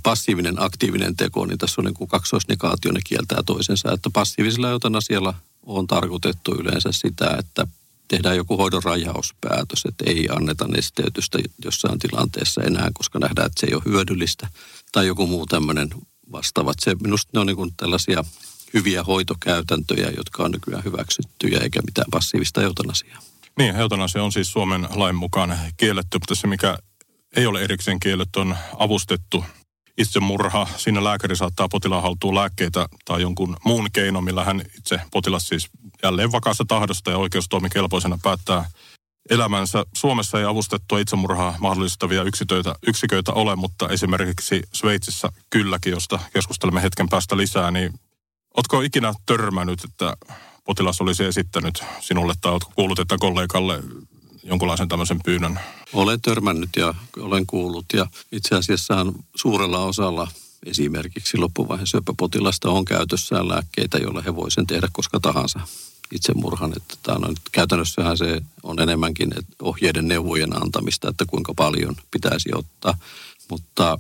passiivinen 0.03 0.63
aktiivinen 0.63 1.17
teko, 1.17 1.47
niin 1.47 1.59
tässä 1.59 1.81
on 1.81 1.85
niin 1.85 1.95
kuin 1.95 2.09
kaksoisnegaatio, 2.09 2.93
ne 2.93 3.01
kieltää 3.07 3.43
toisensa. 3.47 3.93
Että 3.93 4.11
passiivisella 4.13 4.71
eutanasialla 4.71 5.35
on 5.63 5.87
tarkoitettu 5.87 6.55
yleensä 6.55 6.93
sitä, 6.93 7.37
että 7.39 7.67
tehdään 8.09 8.37
joku 8.37 8.57
hoidon 8.57 8.83
rajauspäätös, 8.83 9.85
että 9.89 10.05
ei 10.07 10.29
anneta 10.37 10.69
nesteytystä 10.69 11.39
jossain 11.65 11.99
tilanteessa 11.99 12.63
enää, 12.63 12.91
koska 12.95 13.19
nähdään, 13.19 13.47
että 13.47 13.61
se 13.61 13.67
ei 13.67 13.75
ole 13.75 13.83
hyödyllistä. 13.87 14.49
Tai 14.93 15.07
joku 15.07 15.27
muu 15.27 15.47
tämmöinen 15.47 15.89
vastaavat. 16.33 16.77
Se, 16.81 16.97
minusta 17.03 17.31
ne 17.35 17.41
on 17.41 17.47
niin 17.47 17.57
kuin 17.57 17.75
tällaisia 17.77 18.25
hyviä 18.75 19.05
hoitokäytäntöjä, 19.05 20.11
jotka 20.17 20.43
on 20.43 20.51
nykyään 20.51 20.85
hyväksyttyjä, 20.85 21.59
eikä 21.59 21.81
mitään 21.87 22.11
passiivista 22.11 22.63
eutanasiaa. 22.63 23.23
Niin, 23.59 23.77
eutanasia 23.77 24.25
on 24.25 24.33
siis 24.33 24.53
Suomen 24.53 24.89
lain 24.95 25.17
mukaan 25.17 25.59
kielletty, 25.77 26.19
mutta 26.19 26.35
se 26.35 26.47
mikä 26.47 26.79
ei 27.37 27.47
ole 27.47 27.63
erikseen 27.63 28.01
kielletty 28.01 28.41
on 28.41 28.57
avustettu 28.79 29.45
itsemurha. 29.99 30.67
Siinä 30.77 31.05
lääkäri 31.05 31.37
saattaa 31.37 31.69
potilaan 31.69 32.03
haltuun 32.03 32.35
lääkkeitä 32.35 32.89
tai 33.05 33.23
jonkun 33.23 33.57
muun 33.65 33.89
keino, 33.93 34.21
millä 34.21 34.45
hän 34.45 34.63
itse 34.79 35.01
potilas 35.13 35.49
siis 35.49 35.71
jälleen 36.03 36.33
vakaassa 36.33 36.65
tahdosta 36.69 37.11
ja 37.11 37.19
oikeustoimikelpoisena 37.19 38.19
päättää 38.23 38.65
elämänsä. 39.31 39.85
Suomessa 39.95 40.39
ei 40.39 40.45
avustettua 40.45 40.99
itsemurhaa 40.99 41.57
mahdollistavia 41.61 42.23
yksiköitä, 42.23 42.75
yksiköitä 42.87 43.33
ole, 43.33 43.57
mutta 43.57 43.89
esimerkiksi 43.89 44.63
Sveitsissä 44.73 45.29
kylläkin, 45.51 45.91
josta 45.91 46.19
keskustelemme 46.33 46.83
hetken 46.83 47.09
päästä 47.09 47.37
lisää, 47.37 47.71
niin 47.71 47.93
Oletko 48.57 48.81
ikinä 48.81 49.13
törmännyt, 49.27 49.85
että 49.85 50.17
potilas 50.65 51.01
olisi 51.01 51.25
esittänyt 51.25 51.85
sinulle 52.01 52.35
tai 52.41 52.53
oletko 52.53 52.73
kuullut, 52.75 52.99
että 52.99 53.17
kollegalle 53.21 53.83
jonkunlaisen 54.45 54.89
tämmöisen 54.89 55.21
pyynnön? 55.25 55.61
Olen 55.93 56.21
törmännyt 56.21 56.71
ja 56.77 56.95
olen 57.19 57.47
kuullut 57.47 57.87
ja 57.93 58.07
itse 58.33 58.55
asiassa 58.55 59.07
suurella 59.35 59.85
osalla 59.85 60.29
esimerkiksi 60.67 61.39
loppuvaiheen 61.39 61.87
syöpäpotilasta 61.87 62.71
on 62.71 62.85
käytössään 62.85 63.49
lääkkeitä, 63.49 63.99
joilla 63.99 64.23
he 64.23 64.37
voisivat 64.37 64.55
sen 64.55 64.67
tehdä 64.67 64.89
koska 64.93 65.21
tahansa 65.21 65.61
itsemurhan. 66.13 66.73
Että 66.77 66.95
tämä 67.03 67.27
on, 67.27 67.35
käytännössähän 67.53 68.19
se 68.19 68.41
on 68.63 68.81
enemmänkin 68.81 69.33
ohjeiden 69.63 70.09
neuvojen 70.09 70.63
antamista, 70.63 71.09
että 71.09 71.25
kuinka 71.27 71.55
paljon 71.57 71.97
pitäisi 72.11 72.51
ottaa. 72.55 72.99
Mutta 73.51 73.99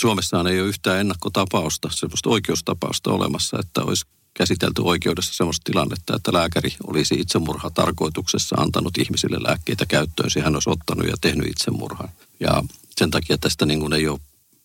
Suomessaan 0.00 0.46
ei 0.46 0.60
ole 0.60 0.68
yhtään 0.68 1.00
ennakkotapausta, 1.00 1.88
sellaista 1.92 2.30
oikeustapausta 2.30 3.12
olemassa, 3.12 3.58
että 3.60 3.82
olisi 3.82 4.06
käsitelty 4.36 4.82
oikeudessa 4.84 5.34
sellaista 5.34 5.64
tilannetta, 5.64 6.16
että 6.16 6.32
lääkäri 6.32 6.70
olisi 6.86 7.14
itsemurha 7.14 7.70
tarkoituksessa 7.70 8.56
antanut 8.56 8.98
ihmisille 8.98 9.36
lääkkeitä 9.40 9.86
käyttöön. 9.86 10.30
Hän 10.44 10.56
olisi 10.56 10.70
ottanut 10.70 11.06
ja 11.06 11.14
tehnyt 11.20 11.46
itsemurhan. 11.46 12.08
Ja 12.40 12.64
sen 12.98 13.10
takia 13.10 13.38
tästä 13.38 13.66
niin 13.66 13.80
kuin 13.80 13.92
ei 13.92 14.08
ole 14.08 14.20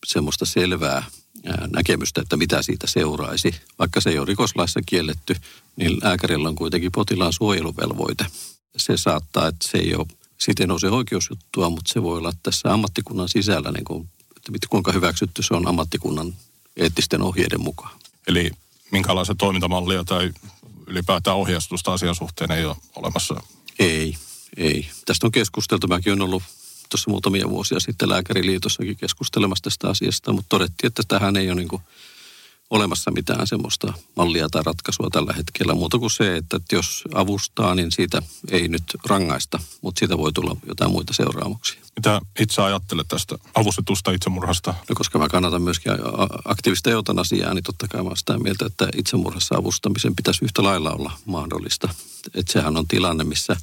semmoista 0.06 0.46
selvää 0.46 1.04
näkemystä, 1.74 2.22
että 2.22 2.38
mitä 2.38 2.62
siitä 2.62 2.88
seuraisi. 2.88 3.56
Vaikka 3.80 4.02
se 4.02 4.10
ei 4.10 4.18
ole 4.18 4.26
rikoslaissa 4.26 4.80
kielletty, 4.86 5.36
niin 5.76 5.98
lääkärillä 6.04 6.50
on 6.50 6.56
kuitenkin 6.56 6.92
potilaan 6.92 7.34
suojeluvelvoite. 7.34 8.26
Se 8.78 8.98
saattaa, 8.98 9.48
että 9.48 9.68
se 9.68 9.78
ei 9.78 9.96
ole 9.96 10.08
siten 10.38 10.72
on 10.72 10.80
se 10.80 10.90
oikeusjuttua, 10.90 11.70
mutta 11.70 11.94
se 11.94 12.04
voi 12.04 12.18
olla 12.18 12.34
tässä 12.44 12.74
ammattikunnan 12.74 13.30
sisällä 13.30 13.72
niin 13.72 13.86
kuin 13.86 14.10
että 14.48 14.68
kuinka 14.70 14.92
hyväksytty 14.92 15.44
se 15.44 15.54
on 15.54 15.68
ammattikunnan 15.68 16.34
eettisten 16.78 17.22
ohjeiden 17.22 17.62
mukaan. 17.62 18.00
Eli 18.28 18.52
minkälaista 18.92 19.36
toimintamallia 19.36 20.04
tai 20.04 20.32
ylipäätään 20.88 21.38
ohjeistusta 21.38 21.94
asian 21.94 22.16
suhteen 22.16 22.52
ei 22.52 22.66
ole 22.66 22.76
olemassa? 22.96 23.36
Ei, 23.80 24.16
ei. 24.58 24.90
Tästä 25.06 25.28
on 25.28 25.32
keskusteltu. 25.32 25.88
Mäkin 25.88 26.14
olen 26.14 26.22
ollut 26.22 26.44
tuossa 26.90 27.10
muutamia 27.12 27.50
vuosia 27.50 27.80
sitten 27.80 28.10
lääkäriliitossakin 28.10 28.98
keskustelemassa 28.98 29.64
tästä 29.64 29.90
asiasta, 29.90 30.34
mutta 30.34 30.50
todettiin, 30.50 30.88
että 30.88 31.04
tähän 31.08 31.38
ei 31.38 31.48
ole 31.48 31.56
niin 31.56 31.68
kuin 31.68 31.82
olemassa 32.72 33.12
mitään 33.12 33.48
semmoista 33.48 33.94
mallia 34.16 34.50
tai 34.50 34.64
ratkaisua 34.66 35.08
tällä 35.12 35.34
hetkellä. 35.34 35.74
Muuta 35.74 36.00
kuin 36.00 36.12
se, 36.12 36.36
että 36.36 36.60
jos 36.72 37.04
avustaa, 37.14 37.76
niin 37.76 37.92
siitä 37.92 38.22
ei 38.52 38.68
nyt 38.68 38.84
rangaista, 39.06 39.60
mutta 39.82 40.00
siitä 40.00 40.18
voi 40.18 40.34
tulla 40.34 40.56
jotain 40.68 40.92
muita 40.92 41.14
seuraamuksia. 41.14 41.82
Mitä 41.96 42.22
itse 42.40 42.62
ajattelet 42.62 43.08
tästä 43.08 43.36
avustetusta 43.56 44.12
itsemurhasta? 44.12 44.74
No 44.90 44.96
koska 44.96 45.20
mä 45.20 45.30
kannatan 45.30 45.62
myöskin 45.62 45.92
aktiivista 46.46 46.90
eutanasiaa, 46.90 47.54
niin 47.54 47.64
totta 47.64 47.88
kai 47.88 48.04
mä 48.04 48.16
sitä 48.16 48.38
mieltä, 48.38 48.66
että 48.66 48.88
itsemurhassa 48.96 49.56
avustamisen 49.56 50.16
pitäisi 50.16 50.46
yhtä 50.46 50.64
lailla 50.64 50.92
olla 50.92 51.12
mahdollista. 51.26 51.90
Että 52.34 52.54
sehän 52.54 52.78
on 52.78 52.88
tilanne, 52.88 53.24
missä 53.24 53.56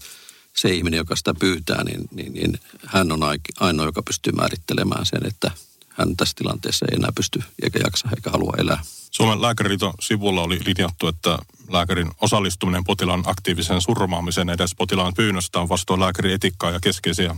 se 0.56 0.74
ihminen, 0.74 0.98
joka 0.98 1.16
sitä 1.16 1.34
pyytää, 1.34 1.84
niin, 1.84 2.08
niin, 2.14 2.32
niin 2.32 2.60
hän 2.86 3.12
on 3.12 3.20
ainoa, 3.60 3.86
joka 3.86 4.02
pystyy 4.02 4.32
määrittelemään 4.32 5.06
sen, 5.06 5.26
että 5.26 5.50
hän 5.88 6.16
tässä 6.16 6.34
tilanteessa 6.36 6.86
ei 6.90 6.96
enää 6.96 7.12
pysty 7.14 7.42
eikä 7.62 7.78
jaksa 7.84 8.08
eikä 8.16 8.30
halua 8.30 8.54
elää. 8.58 8.82
Suomen 9.10 9.42
lääkäriliiton 9.42 9.92
sivulla 10.00 10.42
oli 10.42 10.58
linjattu, 10.64 11.08
että 11.08 11.38
lääkärin 11.68 12.10
osallistuminen 12.20 12.84
potilaan 12.84 13.22
aktiiviseen 13.26 13.80
surmaamiseen 13.80 14.50
edes 14.50 14.74
potilaan 14.74 15.14
pyynnöstä 15.14 15.60
on 15.60 15.68
vastoin 15.68 16.00
lääkärin 16.00 16.34
etikkaa 16.34 16.70
ja 16.70 16.80
keskeisiä 16.80 17.36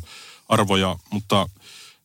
arvoja, 0.48 0.96
mutta 1.10 1.48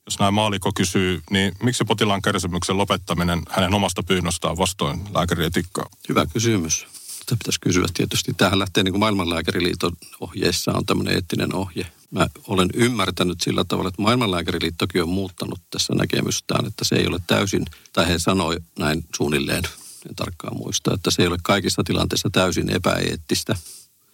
jos 0.05 0.19
näin 0.19 0.33
maaliko 0.33 0.71
kysyy, 0.75 1.21
niin 1.29 1.51
miksi 1.63 1.85
potilaan 1.85 2.21
kärsimyksen 2.21 2.77
lopettaminen 2.77 3.41
hänen 3.49 3.73
omasta 3.73 4.03
pyynnöstään 4.03 4.57
vastoin 4.57 5.01
lääkärin 5.13 5.45
etikkaa? 5.45 5.85
Hyvä 6.09 6.25
kysymys. 6.25 6.87
Tätä 7.25 7.37
pitäisi 7.37 7.59
kysyä 7.59 7.85
tietysti. 7.93 8.33
Tähän 8.33 8.59
lähtee 8.59 8.83
niin 8.83 8.93
kuin 8.93 8.99
maailmanlääkäriliiton 8.99 9.91
ohjeissa 10.19 10.71
on 10.71 10.85
tämmöinen 10.85 11.13
eettinen 11.13 11.55
ohje. 11.55 11.87
Mä 12.11 12.27
olen 12.47 12.69
ymmärtänyt 12.73 13.41
sillä 13.41 13.63
tavalla, 13.63 13.87
että 13.89 14.01
maailmanlääkäriliittokin 14.01 15.03
on 15.03 15.09
muuttanut 15.09 15.61
tässä 15.69 15.93
näkemystään, 15.93 16.65
että 16.65 16.85
se 16.85 16.95
ei 16.95 17.07
ole 17.07 17.19
täysin, 17.27 17.65
tai 17.93 18.07
he 18.07 18.19
sanoi 18.19 18.57
näin 18.79 19.05
suunnilleen, 19.15 19.63
en 20.09 20.15
tarkkaan 20.15 20.57
muista, 20.57 20.93
että 20.93 21.11
se 21.11 21.21
ei 21.21 21.27
ole 21.27 21.37
kaikissa 21.43 21.83
tilanteissa 21.83 22.29
täysin 22.29 22.69
epäeettistä 22.69 23.55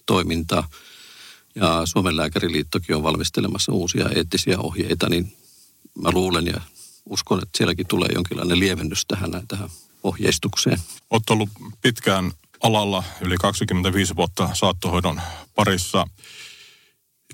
toimintaa. 0.05 0.69
Ja 1.55 1.81
Suomen 1.85 2.17
lääkäriliittokin 2.17 2.95
on 2.95 3.03
valmistelemassa 3.03 3.71
uusia 3.71 4.09
eettisiä 4.15 4.59
ohjeita, 4.59 5.09
niin 5.09 5.37
mä 6.01 6.11
luulen 6.11 6.47
ja 6.47 6.61
uskon, 7.05 7.39
että 7.43 7.57
sielläkin 7.57 7.87
tulee 7.87 8.09
jonkinlainen 8.13 8.59
lievennys 8.59 9.05
tähän, 9.05 9.31
tähän 9.47 9.69
ohjeistukseen. 10.03 10.79
Olet 11.09 11.29
ollut 11.29 11.49
pitkään 11.81 12.31
alalla 12.63 13.03
yli 13.21 13.37
25 13.37 14.15
vuotta 14.15 14.49
saattohoidon 14.53 15.21
parissa. 15.55 16.07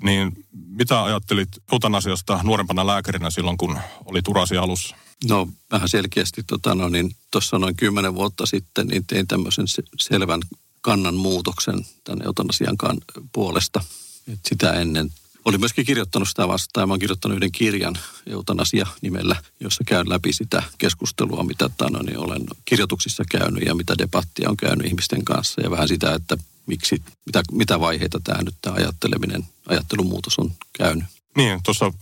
Niin 0.02 0.32
mitä 0.52 1.04
ajattelit 1.04 1.50
eutanasiasta 1.72 2.40
nuorempana 2.44 2.88
lääkärinä 2.88 3.30
silloin, 3.30 3.58
kun 3.58 3.80
oli 4.06 4.22
turasi 4.22 4.58
alussa? 4.58 4.96
No 5.26 5.48
vähän 5.72 5.90
selkeästi, 5.90 6.44
tota, 6.44 6.76
no, 6.76 6.90
niin 6.90 7.16
tuossa 7.32 7.60
noin 7.60 7.76
kymmenen 7.76 8.16
vuotta 8.16 8.46
sitten 8.46 8.88
niin 8.88 9.06
tein 9.08 9.28
tämmöisen 9.28 9.66
selvän 10.00 10.42
kannan 10.82 11.16
muutoksen 11.16 11.86
tämän 12.04 12.26
eutanasian 12.26 12.78
puolesta. 13.32 13.84
Et 14.34 14.40
sitä 14.50 14.74
ennen 14.74 15.12
olin 15.48 15.60
myöskin 15.60 15.86
kirjoittanut 15.86 16.30
sitä 16.30 16.48
vastaan. 16.48 16.88
Mä 16.88 16.94
oon 16.94 17.00
kirjoittanut 17.00 17.36
yhden 17.36 17.52
kirjan 17.52 17.98
eutanasia 18.26 18.88
nimellä, 19.02 19.36
jossa 19.60 19.84
käyn 19.84 20.10
läpi 20.10 20.34
sitä 20.34 20.64
keskustelua, 20.78 21.44
mitä 21.44 21.70
tano, 21.78 22.02
niin 22.02 22.18
olen 22.18 22.42
kirjoituksissa 22.66 23.24
käynyt 23.32 23.66
ja 23.66 23.76
mitä 23.76 23.98
debattia 23.98 24.50
on 24.50 24.58
käynyt 24.58 24.88
ihmisten 24.88 25.26
kanssa. 25.26 25.62
Ja 25.62 25.72
vähän 25.72 25.88
sitä, 25.88 26.14
että 26.14 26.38
miksi, 26.66 27.02
mitä, 27.26 27.44
mitä 27.52 27.80
vaiheita 27.80 28.20
tämä 28.24 28.44
nyt 28.44 28.56
tämä 28.62 28.76
ajatteleminen, 28.76 29.48
ajattelumuutos 29.68 30.40
on 30.40 30.52
käynyt. 30.74 31.06
Niin, 31.38 31.64
tuossa 31.64 31.94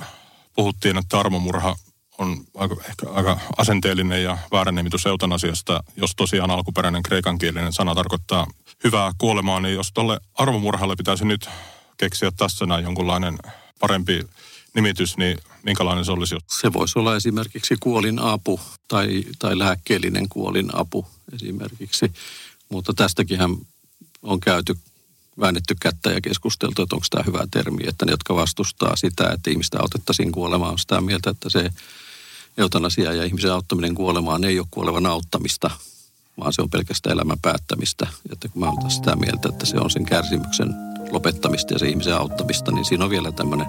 puhuttiin, 0.55 0.97
että 0.97 1.19
armomurha 1.19 1.75
on 2.17 2.43
aika, 2.55 2.75
ehkä 2.89 3.09
aika 3.09 3.39
asenteellinen 3.57 4.23
ja 4.23 4.37
väärä 4.51 4.71
nimitys 4.71 5.05
eutanasiasta. 5.05 5.83
Jos 5.97 6.15
tosiaan 6.15 6.51
alkuperäinen 6.51 7.03
kreikankielinen 7.03 7.73
sana 7.73 7.95
tarkoittaa 7.95 8.47
hyvää 8.83 9.11
kuolemaa, 9.17 9.59
niin 9.59 9.75
jos 9.75 9.91
tuolle 9.91 10.19
armomurhalle 10.33 10.95
pitäisi 10.95 11.25
nyt 11.25 11.49
keksiä 11.97 12.31
tässä 12.37 12.65
näin 12.65 12.83
jonkunlainen 12.83 13.37
parempi 13.79 14.27
nimitys, 14.73 15.17
niin 15.17 15.37
minkälainen 15.63 16.05
se 16.05 16.11
olisi? 16.11 16.35
Se 16.47 16.73
voisi 16.73 16.99
olla 16.99 17.15
esimerkiksi 17.15 17.75
kuolinapu 17.79 18.59
tai, 18.87 19.23
tai 19.39 19.59
lääkkeellinen 19.59 20.29
kuolinapu 20.29 21.05
esimerkiksi. 21.33 22.11
Mutta 22.69 22.93
tästäkin 22.93 23.39
on 24.23 24.39
käyty 24.39 24.77
väännetty 25.39 25.75
kättä 25.81 26.11
ja 26.11 26.21
keskusteltu, 26.21 26.81
että 26.81 26.95
onko 26.95 27.07
tämä 27.09 27.23
hyvä 27.27 27.47
termi, 27.51 27.83
että 27.87 28.05
ne, 28.05 28.11
jotka 28.11 28.35
vastustaa 28.35 28.95
sitä, 28.95 29.29
että 29.33 29.49
ihmistä 29.49 29.77
autettaisiin 29.81 30.31
kuolemaan, 30.31 30.71
on 30.71 30.79
sitä 30.79 31.01
mieltä, 31.01 31.29
että 31.29 31.49
se 31.49 31.69
eutanasia 32.57 33.13
ja 33.13 33.23
ihmisen 33.23 33.53
auttaminen 33.53 33.95
kuolemaan 33.95 34.43
ei 34.43 34.59
ole 34.59 34.67
kuolevan 34.71 35.05
auttamista, 35.05 35.71
vaan 36.39 36.53
se 36.53 36.61
on 36.61 36.69
pelkästään 36.69 37.13
elämän 37.13 37.39
päättämistä. 37.41 38.07
Että 38.31 38.49
kun 38.49 38.59
mä 38.59 38.69
olen 38.69 38.91
sitä 38.91 39.15
mieltä, 39.15 39.49
että 39.49 39.65
se 39.65 39.77
on 39.77 39.91
sen 39.91 40.05
kärsimyksen 40.05 40.94
lopettamista 41.11 41.73
ja 41.73 41.79
se 41.79 41.87
ihmisen 41.87 42.15
auttamista, 42.15 42.71
niin 42.71 42.85
siinä 42.85 43.03
on 43.03 43.09
vielä 43.09 43.31
tämmöinen 43.31 43.67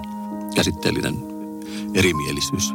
käsitteellinen 0.55 1.15
erimielisyys. 1.93 2.73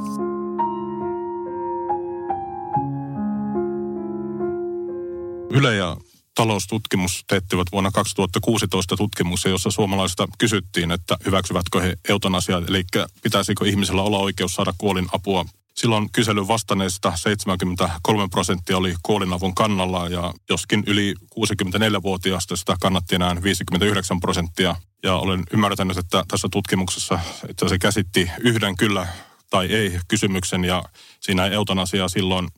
Yle 5.50 5.76
ja 5.76 5.97
taloustutkimus 6.35 7.25
teettivät 7.26 7.66
vuonna 7.73 7.90
2016 7.90 8.97
tutkimuksen, 8.97 9.52
jossa 9.52 9.71
suomalaista 9.71 10.28
kysyttiin, 10.38 10.90
että 10.90 11.16
hyväksyvätkö 11.26 11.81
he 11.81 11.97
eutanasiaa, 12.09 12.62
eli 12.69 12.85
pitäisikö 13.23 13.69
ihmisellä 13.69 14.02
olla 14.02 14.19
oikeus 14.19 14.54
saada 14.54 14.75
kuolin 14.78 15.07
apua 15.12 15.45
Silloin 15.76 16.09
kyselyn 16.12 16.49
vastanneista 16.49 17.12
73 17.17 18.29
prosenttia 18.29 18.76
oli 18.76 18.95
kuolinavun 19.02 19.55
kannalla 19.55 20.09
ja 20.09 20.35
joskin 20.50 20.85
yli 20.87 21.14
64-vuotiaasta 21.35 22.57
sitä 22.57 22.76
kannatti 22.81 23.14
enää 23.14 23.37
59 23.43 24.21
prosenttia. 24.21 24.76
Ja 25.02 25.17
olen 25.17 25.43
ymmärtänyt, 25.52 25.97
että 25.97 26.25
tässä 26.29 26.49
tutkimuksessa 26.52 27.19
että 27.49 27.69
se 27.69 27.79
käsitti 27.79 28.31
yhden 28.41 28.76
kyllä 28.76 29.09
tai 29.50 29.67
ei 29.67 30.00
kysymyksen 30.09 30.64
ja 30.64 30.83
siinä 31.21 31.47
ei 31.47 31.55
eutanasiaa 31.55 32.09
silloin 32.09 32.49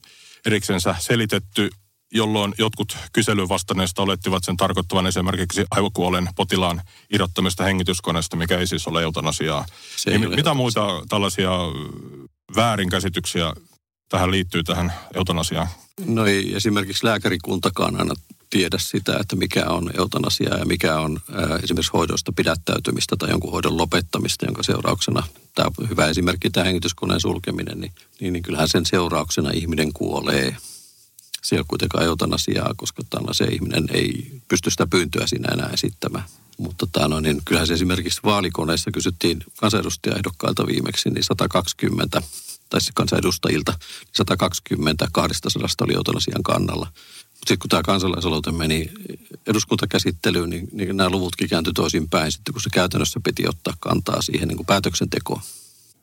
eriksensä 0.45 0.95
selitetty, 0.99 1.69
jolloin 2.11 2.53
jotkut 2.57 2.97
kyselyn 3.13 3.49
vastanneista 3.49 4.01
olettivat 4.01 4.43
sen 4.43 4.57
tarkoittavan 4.57 5.07
esimerkiksi 5.07 5.65
aivokuolen 5.71 6.29
potilaan 6.35 6.81
irrottamista 7.13 7.63
hengityskoneesta, 7.63 8.37
mikä 8.37 8.57
ei 8.59 8.67
siis 8.67 8.87
ole 8.87 9.03
eutanasiaa. 9.03 9.65
Ei 10.07 10.17
Niin 10.17 10.27
ole 10.27 10.35
mitä 10.35 10.49
eutanasiaa. 10.49 10.53
muita 10.93 11.05
tällaisia 11.09 11.51
väärinkäsityksiä 12.55 13.53
tähän 14.09 14.31
liittyy 14.31 14.63
tähän 14.63 14.93
eutanasiaan? 15.13 15.67
No 16.05 16.25
ei 16.25 16.55
esimerkiksi 16.55 17.05
lääkärikuntakaan 17.05 17.95
aina 17.95 18.13
tiedä 18.49 18.77
sitä, 18.79 19.17
että 19.19 19.35
mikä 19.35 19.65
on 19.65 19.91
eutanasia 19.97 20.57
ja 20.57 20.65
mikä 20.65 20.99
on 20.99 21.19
ää, 21.33 21.59
esimerkiksi 21.63 21.91
hoidosta 21.93 22.33
pidättäytymistä 22.35 23.15
tai 23.19 23.29
jonkun 23.29 23.51
hoidon 23.51 23.77
lopettamista, 23.77 24.45
jonka 24.45 24.63
seurauksena, 24.63 25.23
tämä 25.55 25.69
on 25.79 25.89
hyvä 25.89 26.07
esimerkki, 26.07 26.49
tämä 26.49 26.63
hengityskoneen 26.63 27.21
sulkeminen, 27.21 27.79
niin, 27.79 27.91
niin, 28.19 28.33
niin 28.33 28.43
kyllähän 28.43 28.69
sen 28.69 28.85
seurauksena 28.85 29.51
ihminen 29.53 29.93
kuolee. 29.93 30.57
Se 31.43 31.55
ei 31.55 31.59
ole 31.59 31.65
kuitenkaan 31.67 32.05
eutanasiaa, 32.05 32.73
koska 32.75 33.03
se 33.31 33.45
ihminen 33.45 33.85
ei 33.91 34.41
pysty 34.47 34.71
sitä 34.71 34.87
pyyntöä 34.87 35.27
siinä 35.27 35.49
enää 35.53 35.69
esittämään. 35.73 36.25
Mutta 36.57 36.87
tää 36.91 37.07
no, 37.07 37.19
niin 37.19 37.41
kyllähän 37.45 37.67
se 37.67 37.73
esimerkiksi 37.73 38.21
vaalikoneessa 38.23 38.91
kysyttiin 38.91 39.43
kansanedustajaehdokkailta 39.57 40.67
viimeksi, 40.67 41.09
niin 41.09 41.23
120 41.23 42.21
tai 42.69 42.81
siis 42.81 42.91
kansanedustajilta, 42.95 43.71
niin 43.71 44.09
120 44.15 45.07
200 45.11 45.61
oli 45.81 45.93
eutanasian 45.93 46.43
kannalla. 46.43 46.87
Sitten 47.35 47.59
kun 47.59 47.69
tämä 47.69 47.83
kansalaisaloite 47.83 48.51
meni 48.51 48.91
eduskuntakäsittelyyn, 49.47 50.49
niin, 50.49 50.67
niin 50.71 50.97
nämä 50.97 51.09
luvutkin 51.09 51.49
kääntyi 51.49 51.73
toisinpäin 51.73 52.31
sitten, 52.31 52.53
kun 52.53 52.61
se 52.61 52.69
käytännössä 52.73 53.19
piti 53.23 53.47
ottaa 53.47 53.73
kantaa 53.79 54.21
siihen 54.21 54.47
niin 54.47 54.57
kuin 54.57 54.65
päätöksentekoon. 54.67 55.41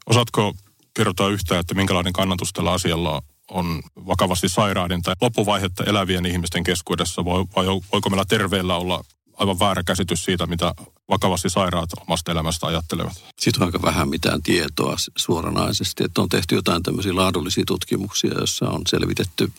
Osaatko 0.07 0.55
kertoa 0.95 1.29
yhtään, 1.29 1.61
että 1.61 1.75
minkälainen 1.75 2.13
kannatus 2.13 2.53
tällä 2.53 2.73
asialla 2.73 3.23
on 3.51 3.83
vakavasti 4.07 4.49
sairaiden 4.49 5.03
tai 5.03 5.15
loppuvaihetta 5.21 5.85
elävien 5.85 6.27
ihmisten 6.27 6.65
keskuudessa? 6.65 7.25
Voi, 7.25 7.45
vai 7.57 7.67
voiko 7.67 8.11
meillä 8.11 8.25
terveellä 8.25 8.77
olla 8.77 9.05
aivan 9.43 9.59
väärä 9.59 9.83
käsitys 9.83 10.25
siitä, 10.25 10.47
mitä 10.47 10.75
vakavasti 11.09 11.51
sairaat 11.51 11.91
omasta 12.07 12.33
elämästä 12.33 12.67
ajattelevat? 12.67 13.25
Siitä 13.39 13.61
on 13.61 13.67
aika 13.67 13.83
vähän 13.83 14.09
mitään 14.09 14.43
tietoa 14.43 14.97
suoranaisesti, 15.17 16.05
että 16.05 16.23
on 16.23 16.29
tehty 16.29 16.55
jotain 16.55 16.83
tämmöisiä 16.83 17.17
laadullisia 17.17 17.65
tutkimuksia, 17.67 18.35
joissa 18.39 18.69
on 18.69 18.83
selvitetty 18.89 19.53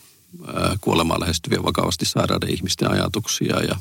kuolemaan 0.81 1.19
lähestyviä 1.19 1.63
vakavasti 1.63 2.05
sairaiden 2.05 2.49
ihmisten 2.49 2.91
ajatuksia 2.91 3.63
ja, 3.63 3.75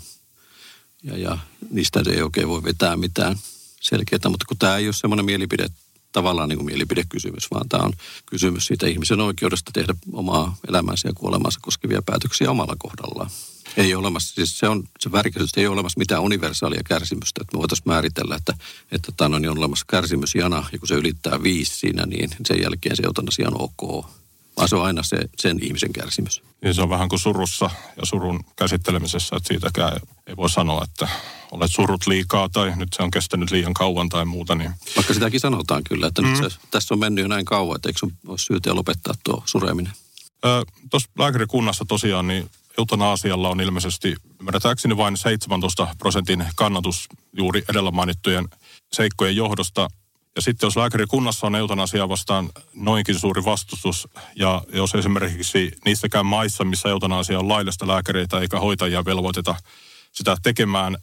ja, 1.02 1.18
ja 1.18 1.38
niistä 1.70 2.02
ei 2.10 2.22
oikein 2.22 2.48
voi 2.48 2.62
vetää 2.62 2.96
mitään 2.96 3.36
selkeää, 3.80 4.28
mutta 4.28 4.46
kun 4.48 4.58
tämä 4.58 4.76
ei 4.76 4.86
ole 4.86 4.92
semmoinen 4.92 5.26
mielipide, 5.26 5.66
tavallaan 6.12 6.48
niin 6.48 6.58
kuin 6.58 6.66
mielipidekysymys, 6.66 7.50
vaan 7.50 7.68
tämä 7.68 7.82
on 7.82 7.92
kysymys 8.26 8.66
siitä 8.66 8.86
ihmisen 8.86 9.20
oikeudesta 9.20 9.70
tehdä 9.74 9.94
omaa 10.12 10.56
elämänsä 10.68 11.08
ja 11.08 11.12
kuolemansa 11.14 11.60
koskevia 11.62 12.02
päätöksiä 12.06 12.50
omalla 12.50 12.76
kohdallaan. 12.78 13.30
Ei 13.76 13.94
ole 13.94 14.00
olemassa, 14.00 14.34
siis 14.34 14.58
se 14.58 14.68
on 14.68 14.84
se 14.98 15.10
että 15.18 15.60
ei 15.60 15.66
ole 15.66 15.74
olemassa 15.74 15.98
mitään 15.98 16.22
universaalia 16.22 16.82
kärsimystä. 16.84 17.40
Että 17.40 17.56
me 17.56 17.60
voitaisiin 17.60 17.88
määritellä, 17.88 18.36
että, 18.36 18.54
että 18.92 19.12
tämän 19.16 19.34
on, 19.34 19.42
niin 19.42 19.50
on 19.50 19.58
olemassa 19.58 19.86
kärsimysjana, 19.88 20.64
ja 20.72 20.78
kun 20.78 20.88
se 20.88 20.94
ylittää 20.94 21.42
viisi 21.42 21.78
siinä, 21.78 22.06
niin 22.06 22.30
sen 22.46 22.62
jälkeen 22.62 22.96
se 22.96 23.02
eutanasia 23.02 23.48
on 23.48 23.60
ok. 23.60 24.06
Vaan 24.56 24.68
se 24.68 24.76
on 24.76 24.84
aina 24.84 25.02
se, 25.02 25.16
sen 25.38 25.58
ihmisen 25.62 25.92
kärsimys. 25.92 26.42
Niin 26.62 26.74
se 26.74 26.82
on 26.82 26.90
vähän 26.90 27.08
kuin 27.08 27.20
surussa 27.20 27.70
ja 27.96 28.06
surun 28.06 28.44
käsittelemisessä, 28.56 29.36
että 29.36 29.48
siitäkään 29.48 30.00
ei 30.26 30.36
voi 30.36 30.50
sanoa, 30.50 30.84
että 30.84 31.08
olet 31.50 31.70
surut 31.72 32.06
liikaa 32.06 32.48
tai 32.48 32.72
nyt 32.76 32.88
se 32.92 33.02
on 33.02 33.10
kestänyt 33.10 33.50
liian 33.50 33.74
kauan 33.74 34.08
tai 34.08 34.24
muuta. 34.24 34.54
Niin 34.54 34.70
Vaikka 34.96 35.14
sitäkin 35.14 35.40
sanotaan 35.40 35.84
kyllä, 35.84 36.06
että 36.06 36.22
mm. 36.22 36.28
nyt 36.28 36.52
se, 36.52 36.58
tässä 36.70 36.94
on 36.94 37.00
mennyt 37.00 37.22
jo 37.22 37.28
näin 37.28 37.44
kauan, 37.44 37.76
että 37.76 37.88
eikö 37.88 37.98
sun 37.98 38.12
olisi 38.26 38.44
syytä 38.44 38.74
lopettaa 38.74 39.14
tuo 39.24 39.42
sureminen. 39.46 39.92
Tuossa 40.90 41.10
lääkärikunnassa 41.18 41.84
tosiaan 41.84 42.26
niin 42.26 42.50
eutanasialla 42.78 43.48
on 43.48 43.60
ilmeisesti, 43.60 44.16
ymmärretääkseni 44.40 44.96
vain 44.96 45.16
17 45.16 45.88
prosentin 45.98 46.44
kannatus 46.56 47.08
juuri 47.32 47.62
edellä 47.70 47.90
mainittujen 47.90 48.48
seikkojen 48.92 49.36
johdosta. 49.36 49.88
Ja 50.36 50.42
sitten 50.42 50.66
jos 50.66 50.76
lääkärikunnassa 50.76 51.46
on 51.46 51.56
eutanasia 51.56 52.08
vastaan 52.08 52.50
noinkin 52.74 53.18
suuri 53.18 53.44
vastustus, 53.44 54.08
ja 54.36 54.62
jos 54.72 54.94
esimerkiksi 54.94 55.72
niissäkään 55.84 56.26
maissa, 56.26 56.64
missä 56.64 56.88
eutanasia 56.88 57.38
on 57.38 57.48
laillista 57.48 57.88
lääkäreitä 57.88 58.40
eikä 58.40 58.60
hoitajia 58.60 59.04
velvoiteta 59.04 59.54
sitä 60.12 60.36
tekemään, 60.42 60.96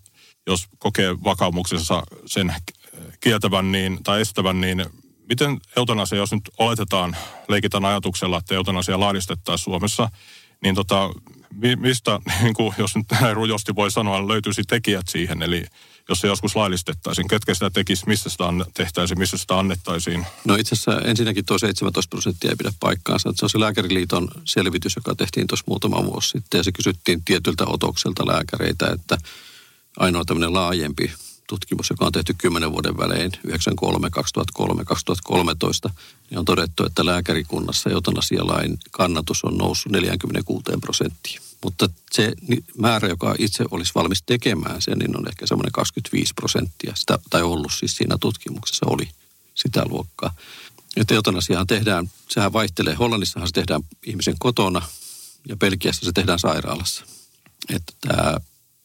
jos 0.48 0.68
kokee 0.80 1.16
vakaumuksensa 1.24 2.04
sen 2.26 2.56
kieltävän 3.20 3.72
niin, 3.72 4.04
tai 4.04 4.22
estävän, 4.22 4.62
niin 4.62 4.86
miten 5.30 5.60
eutanasia, 5.78 6.18
jos 6.18 6.32
nyt 6.32 6.50
oletetaan, 6.58 7.16
leikitään 7.48 7.86
ajatuksella, 7.86 8.38
että 8.38 8.56
eutanasia 8.56 9.00
laillistettaisiin 9.00 9.64
Suomessa, 9.64 10.10
niin 10.64 10.76
tota, 10.76 11.10
mistä, 11.80 12.20
niin 12.42 12.54
kuin, 12.54 12.74
jos 12.78 12.96
nyt 12.96 13.06
näin 13.22 13.36
rujosti 13.42 13.76
voi 13.76 13.92
sanoa, 13.92 14.28
löytyisi 14.28 14.64
tekijät 14.64 15.08
siihen, 15.08 15.42
eli 15.42 15.64
jos 16.10 16.22
se 16.22 16.28
joskus 16.28 16.56
laillistettaisiin, 16.56 17.28
ketkä 17.28 17.54
sitä 17.54 17.70
tekisi, 17.70 18.04
missä 18.08 18.30
sitä 18.30 18.44
tehtäisiin, 18.74 19.20
missä 19.20 19.38
sitä 19.38 19.60
annettaisiin? 19.60 20.26
No 20.46 20.56
itse 20.56 20.76
asiassa 20.76 21.02
ensinnäkin 21.02 21.46
tuo 21.46 21.58
17 21.58 22.10
prosenttia 22.10 22.50
ei 22.50 22.56
pidä 22.56 22.72
paikkaansa. 22.80 23.34
Se 23.36 23.46
on 23.46 23.50
se 23.50 23.60
lääkäriliiton 23.60 24.28
selvitys, 24.46 24.96
joka 24.96 25.16
tehtiin 25.16 25.48
tuossa 25.48 25.64
muutama 25.68 26.06
vuosi 26.06 26.30
sitten. 26.30 26.58
Ja 26.58 26.64
se 26.64 26.72
kysyttiin 26.72 27.24
tietyltä 27.26 27.64
otokselta 27.68 28.28
lääkäreitä, 28.28 28.88
että 28.88 29.18
ainoa 29.98 30.26
tämmöinen 30.26 30.54
laajempi 30.54 31.12
tutkimus, 31.50 31.90
joka 31.90 32.06
on 32.06 32.12
tehty 32.12 32.36
10 32.38 32.72
vuoden 32.72 32.98
välein, 32.98 33.32
93, 33.44 34.10
2003, 34.10 34.86
2013, 34.86 35.90
niin 36.30 36.40
on 36.40 36.46
todettu, 36.46 36.86
että 36.86 37.06
lääkärikunnassa 37.06 37.90
eutanasialain 37.90 38.78
kannatus 38.92 39.44
on 39.44 39.58
noussut 39.58 39.92
46 39.92 40.64
prosenttiin. 40.82 41.42
Mutta 41.64 41.90
se 42.12 42.34
määrä, 42.78 43.08
joka 43.08 43.36
itse 43.40 43.66
olisi 43.72 43.92
valmis 43.96 44.24
tekemään 44.26 44.82
sen, 44.82 44.98
niin 44.98 45.18
on 45.18 45.28
ehkä 45.28 45.48
semmoinen 45.48 45.72
25 45.72 46.34
prosenttia. 46.34 46.96
Sitä, 46.96 47.20
tai 47.30 47.42
ollut 47.42 47.74
siis 47.74 47.98
siinä 47.98 48.18
tutkimuksessa 48.20 48.86
oli 48.90 49.10
sitä 49.56 49.86
luokkaa. 49.90 50.34
Että 50.98 51.14
eutanasiahan 51.14 51.68
tehdään, 51.68 52.12
sehän 52.30 52.54
vaihtelee. 52.54 52.94
Hollannissahan 52.94 53.48
se 53.48 53.54
tehdään 53.54 53.82
ihmisen 54.06 54.36
kotona 54.40 54.82
ja 55.48 55.56
Belgiassa 55.56 56.06
se 56.06 56.12
tehdään 56.12 56.40
sairaalassa. 56.40 57.06
Että 57.70 57.94
tämä 58.02 58.38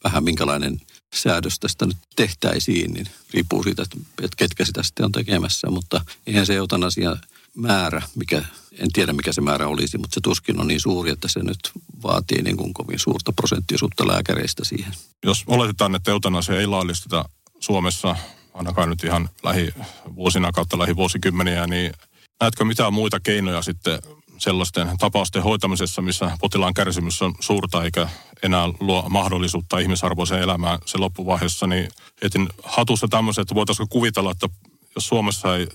vähän 0.03 0.23
minkälainen 0.23 0.81
säädös 1.15 1.59
tästä 1.59 1.85
nyt 1.85 1.97
tehtäisiin, 2.15 2.93
niin 2.93 3.07
riippuu 3.33 3.63
siitä, 3.63 3.83
että 4.21 4.37
ketkä 4.37 4.65
sitä 4.65 4.83
sitten 4.83 5.05
on 5.05 5.11
tekemässä. 5.11 5.67
Mutta 5.71 6.05
eihän 6.27 6.45
se 6.45 6.55
eutanasia 6.55 7.17
määrä, 7.55 8.01
mikä, 8.15 8.45
en 8.71 8.91
tiedä 8.93 9.13
mikä 9.13 9.33
se 9.33 9.41
määrä 9.41 9.67
olisi, 9.67 9.97
mutta 9.97 10.13
se 10.13 10.21
tuskin 10.21 10.59
on 10.59 10.67
niin 10.67 10.79
suuri, 10.79 11.11
että 11.11 11.27
se 11.27 11.39
nyt 11.43 11.59
vaatii 12.03 12.41
niin 12.41 12.57
kuin 12.57 12.73
kovin 12.73 12.99
suurta 12.99 13.33
prosenttiosuutta 13.33 14.07
lääkäreistä 14.07 14.65
siihen. 14.65 14.93
Jos 15.23 15.43
oletetaan, 15.47 15.95
että 15.95 16.11
eutanasia 16.11 16.59
ei 16.59 16.67
laillisteta 16.67 17.29
Suomessa, 17.59 18.15
ainakaan 18.53 18.89
nyt 18.89 19.03
ihan 19.03 19.29
lähivuosina 19.43 20.51
kautta 20.51 20.79
lähivuosikymmeniä, 20.79 21.67
niin 21.67 21.93
näetkö 22.41 22.65
mitään 22.65 22.93
muita 22.93 23.19
keinoja 23.19 23.61
sitten 23.61 23.99
sellaisten 24.37 24.97
tapausten 24.97 25.43
hoitamisessa, 25.43 26.01
missä 26.01 26.37
potilaan 26.41 26.73
kärsimys 26.73 27.21
on 27.21 27.35
suurta 27.39 27.83
eikä 27.83 28.09
enää 28.43 28.67
luo 28.79 29.05
mahdollisuutta 29.09 29.79
ihmisarvoiseen 29.79 30.41
elämään 30.41 30.79
sen 30.85 31.01
loppuvaiheessa, 31.01 31.67
niin 31.67 31.89
etin 32.21 32.49
hatussa 32.63 33.07
tämmöisen, 33.07 33.41
että 33.41 33.55
voitaisiinko 33.55 33.91
kuvitella, 33.91 34.31
että 34.31 34.49
jos 34.95 35.07
Suomessa 35.07 35.55
ei 35.55 35.67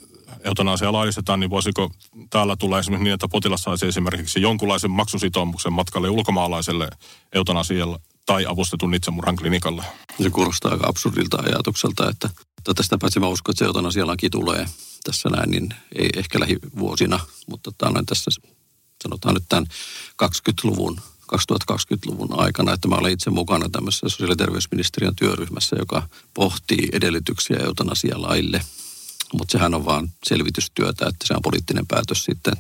eutanasia 0.44 0.92
laillistetaan, 0.92 1.40
niin 1.40 1.51
voisiko 1.51 1.90
täällä 2.31 2.57
tulla 2.57 2.79
esimerkiksi 2.79 3.05
niin, 3.05 3.14
että 3.14 3.29
potilas 3.29 3.62
saisi 3.62 3.87
esimerkiksi 3.87 4.42
jonkunlaisen 4.42 4.90
maksusitoumuksen 4.90 5.73
matkalle 5.73 6.09
ulkomaalaiselle 6.09 6.88
eutanasialle 7.33 7.99
tai 8.27 8.46
avustetun 8.46 8.94
itsemurhan 8.94 9.37
klinikalle. 9.37 9.85
Se 10.23 10.31
kuulostaa 10.31 10.73
aika 10.73 10.87
absurdilta 10.87 11.42
ajatukselta, 11.46 12.11
että, 12.11 12.31
että 12.59 12.75
tästä 12.75 12.99
paitsi 12.99 13.20
mä 13.20 13.29
uskon, 13.29 13.53
että 13.53 13.59
se 13.59 13.64
eutanasialaki 13.64 14.31
tulee 14.31 14.66
tässä 15.04 15.28
näin, 15.28 15.50
niin 15.50 15.74
ei 15.94 16.10
ehkä 16.16 16.40
lähivuosina, 16.40 17.20
mutta 17.46 17.72
tämä 17.78 17.98
on 17.98 18.06
tässä 18.06 18.30
sanotaan 19.02 19.34
nyt 19.34 19.44
tämän 19.48 19.66
20-luvun 20.22 21.00
2020-luvun 21.34 22.40
aikana, 22.40 22.72
että 22.72 22.88
mä 22.88 22.94
olen 22.94 23.12
itse 23.12 23.30
mukana 23.30 23.68
tämmöisessä 23.68 24.08
sosiaali- 24.08 24.32
ja 24.32 24.36
terveysministeriön 24.36 25.16
työryhmässä, 25.16 25.76
joka 25.78 26.08
pohtii 26.34 26.88
edellytyksiä 26.92 27.56
eutanasialaille. 27.56 28.60
Mutta 29.32 29.52
sehän 29.52 29.74
on 29.74 29.84
vaan 29.84 30.10
selvitystyötä, 30.24 31.06
että 31.08 31.26
se 31.26 31.34
on 31.34 31.42
poliittinen 31.42 31.86
päätös 31.86 32.24
sitten, 32.24 32.54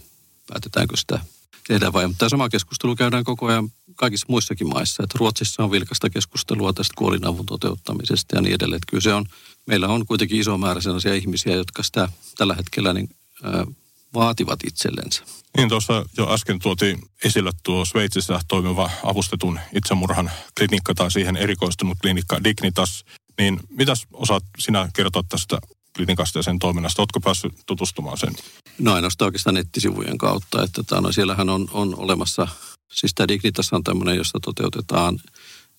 päätetäänkö 0.46 0.96
sitä 0.96 1.20
tehdään 1.68 1.92
vai. 1.92 2.06
Mutta 2.06 2.18
tämä 2.18 2.28
sama 2.28 2.48
keskustelu 2.48 2.96
käydään 2.96 3.24
koko 3.24 3.46
ajan 3.46 3.72
kaikissa 4.00 4.26
muissakin 4.28 4.68
maissa. 4.68 5.02
Että 5.02 5.18
Ruotsissa 5.18 5.64
on 5.64 5.70
vilkasta 5.70 6.10
keskustelua 6.10 6.72
tästä 6.72 6.94
kuolinavun 6.98 7.46
toteuttamisesta 7.46 8.36
ja 8.36 8.42
niin 8.42 8.54
edelleen. 8.54 8.76
Että 8.76 8.90
kyllä 8.90 9.00
se 9.00 9.14
on, 9.14 9.26
meillä 9.66 9.88
on 9.88 10.06
kuitenkin 10.06 10.40
iso 10.40 10.58
määrä 10.58 10.80
sellaisia 10.80 11.14
ihmisiä, 11.14 11.54
jotka 11.54 11.82
sitä 11.82 12.08
tällä 12.36 12.54
hetkellä 12.54 12.92
niin, 12.92 13.08
ää, 13.42 13.66
vaativat 14.14 14.58
itsellensä. 14.66 15.22
Niin 15.56 15.68
tuossa 15.68 16.04
jo 16.16 16.34
äsken 16.34 16.58
tuotiin 16.58 16.98
esille 17.24 17.50
tuo 17.62 17.84
Sveitsissä 17.84 18.40
toimiva 18.48 18.90
avustetun 19.04 19.60
itsemurhan 19.74 20.30
klinikka 20.58 20.94
tai 20.94 21.10
siihen 21.10 21.36
erikoistunut 21.36 21.98
klinikka 22.00 22.44
Dignitas. 22.44 23.04
Niin 23.38 23.60
mitäs 23.68 24.06
osaat 24.12 24.44
sinä 24.58 24.88
kertoa 24.92 25.22
tästä 25.28 25.58
klinikasta 25.96 26.38
ja 26.38 26.42
sen 26.42 26.58
toiminnasta? 26.58 27.02
Oletko 27.02 27.20
päässyt 27.20 27.52
tutustumaan 27.66 28.18
sen? 28.18 28.34
No 28.78 28.94
ainoastaan 28.94 29.26
oikeastaan 29.26 29.54
nettisivujen 29.54 30.18
kautta, 30.18 30.62
että 30.62 30.82
tano, 30.82 31.12
siellähän 31.12 31.48
on, 31.48 31.68
on 31.72 31.94
olemassa 31.98 32.48
Siis 32.92 33.14
tämä 33.14 33.28
Dignitas 33.28 33.72
on 33.72 33.84
tämmöinen, 33.84 34.16
jossa 34.16 34.38
toteutetaan 34.42 35.18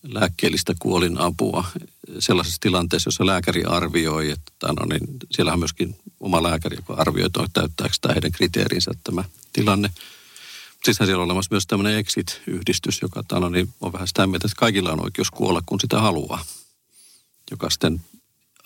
lääkkeellistä 0.03 0.73
kuolinapua 0.79 1.65
sellaisessa 2.19 2.61
tilanteessa, 2.61 3.07
jossa 3.07 3.25
lääkäri 3.25 3.63
arvioi, 3.63 4.31
että 4.31 4.67
no 4.67 4.85
niin, 4.85 5.07
siellä 5.31 5.53
on 5.53 5.59
myöskin 5.59 5.95
oma 6.19 6.43
lääkäri, 6.43 6.75
joka 6.75 6.93
arvioi, 6.93 7.25
että 7.25 7.43
täyttääkö 7.53 7.95
tämä 8.01 8.13
heidän 8.13 8.31
kriteerinsä 8.31 8.91
tämä 9.03 9.23
tilanne. 9.53 9.91
Sittenhän 10.85 11.07
siellä 11.07 11.21
on 11.21 11.25
olemassa 11.25 11.53
myös 11.53 11.67
tämmöinen 11.67 11.97
Exit-yhdistys, 11.97 13.01
joka 13.01 13.23
no 13.31 13.49
niin, 13.49 13.73
on 13.81 13.93
vähän 13.93 14.07
sitä 14.07 14.27
mieltä, 14.27 14.47
että 14.47 14.59
kaikilla 14.59 14.91
on 14.91 15.03
oikeus 15.03 15.31
kuolla, 15.31 15.61
kun 15.65 15.79
sitä 15.79 16.01
haluaa. 16.01 16.45
Joka 17.51 17.69
sitten 17.69 18.01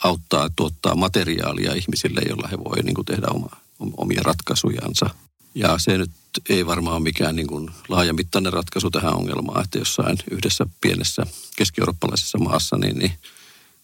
auttaa 0.04 0.50
tuottaa 0.56 0.96
materiaalia 0.96 1.74
ihmisille, 1.74 2.22
jolla 2.30 2.48
he 2.48 2.58
voi 2.58 2.84
niin 2.84 2.96
kuin 2.96 3.06
tehdä 3.06 3.28
oma, 3.30 3.50
omia 3.98 4.22
ratkaisujansa. 4.24 5.10
Ja 5.56 5.78
se 5.78 5.98
nyt 5.98 6.12
ei 6.50 6.66
varmaan 6.66 7.04
mikään 7.04 7.36
niin 7.36 7.48
kuin 7.48 7.72
laajamittainen 7.88 8.54
ratkaisu 8.54 8.92
tähän 8.92 9.16
ongelmaan, 9.16 9.64
että 9.64 9.78
jossain 9.78 10.18
yhdessä 10.32 10.66
pienessä 10.82 11.26
keski-eurooppalaisessa 11.56 12.38
maassa 12.38 12.78
niin, 12.78 13.00
niin 13.00 13.14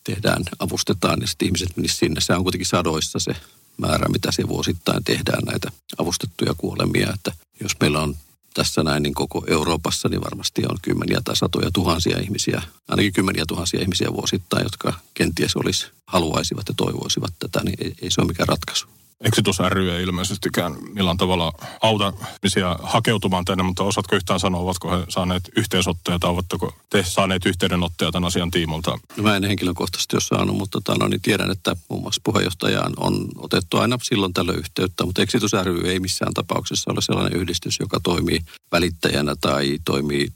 tehdään, 0.04 0.44
avustetaan 0.60 1.22
ja 1.22 1.28
sitten 1.28 1.46
ihmiset 1.46 1.78
menisivät 1.78 2.00
sinne. 2.00 2.22
Se 2.22 2.34
on 2.34 2.44
kuitenkin 2.44 2.68
sadoissa 2.68 3.20
se 3.20 3.36
määrä, 3.78 4.10
mitä 4.10 4.32
se 4.32 4.48
vuosittain 4.48 5.04
tehdään 5.04 5.44
näitä 5.44 5.72
avustettuja 5.98 6.54
kuolemia. 6.58 7.14
Että 7.14 7.32
jos 7.62 7.72
meillä 7.80 8.00
on 8.00 8.16
tässä 8.54 8.84
näin 8.84 9.04
niin 9.04 9.14
koko 9.14 9.44
Euroopassa, 9.48 10.10
niin 10.10 10.22
varmasti 10.22 10.62
on 10.70 10.78
kymmeniä 10.82 11.22
tai 11.24 11.36
satoja 11.36 11.72
tuhansia 11.74 12.20
ihmisiä, 12.20 12.62
ainakin 12.88 13.14
kymmeniä 13.14 13.46
tuhansia 13.48 13.82
ihmisiä 13.82 14.14
vuosittain, 14.14 14.64
jotka 14.64 14.94
kenties 15.14 15.56
olisi, 15.56 15.88
haluaisivat 16.08 16.68
ja 16.68 16.74
toivoisivat 16.78 17.34
tätä, 17.40 17.64
niin 17.64 17.76
ei, 17.80 17.94
ei 18.02 18.12
se 18.12 18.22
ole 18.22 18.28
mikään 18.28 18.48
ratkaisu. 18.48 18.88
Exitus 19.22 19.60
ry 19.70 19.92
ei 19.92 20.04
ilmeisestikään 20.04 20.76
millään 20.94 21.18
tavalla 21.18 21.54
auta 21.82 22.14
ihmisiä 22.34 22.76
hakeutumaan 22.84 23.46
tänne, 23.46 23.64
mutta 23.64 23.84
osaatko 23.84 24.16
yhtään 24.16 24.40
sanoa, 24.40 24.62
ovatko 24.62 24.92
he 24.92 25.06
saaneet 25.10 25.50
yhteisottoja 25.58 26.20
tai 26.20 26.30
ovatko 26.30 26.74
te 26.90 27.04
saaneet 27.08 27.46
yhteydenottoja 27.46 28.12
tämän 28.12 28.28
asian 28.28 28.52
tiimolta? 28.52 29.00
No 29.18 29.24
mä 29.24 29.36
en 29.36 29.44
henkilökohtaisesti 29.44 30.16
ole 30.16 30.22
saanut, 30.22 30.58
mutta 30.58 30.82
tota, 30.82 31.00
no, 31.00 31.08
niin 31.08 31.22
tiedän, 31.22 31.52
että 31.52 31.76
muun 31.90 32.02
muassa 32.02 32.22
puheenjohtajaan 32.24 32.94
on 32.98 33.28
otettu 33.38 33.78
aina 33.78 33.98
silloin 34.04 34.34
tällöin 34.34 34.60
yhteyttä, 34.60 35.06
mutta 35.06 35.22
Exitus 35.22 35.54
ry 35.64 35.90
ei 35.90 36.00
missään 36.00 36.34
tapauksessa 36.34 36.92
ole 36.92 37.02
sellainen 37.02 37.42
yhdistys, 37.42 37.80
joka 37.80 38.00
toimii 38.04 38.40
välittäjänä 38.72 39.36
tai 39.42 39.80
toimii 39.86 40.28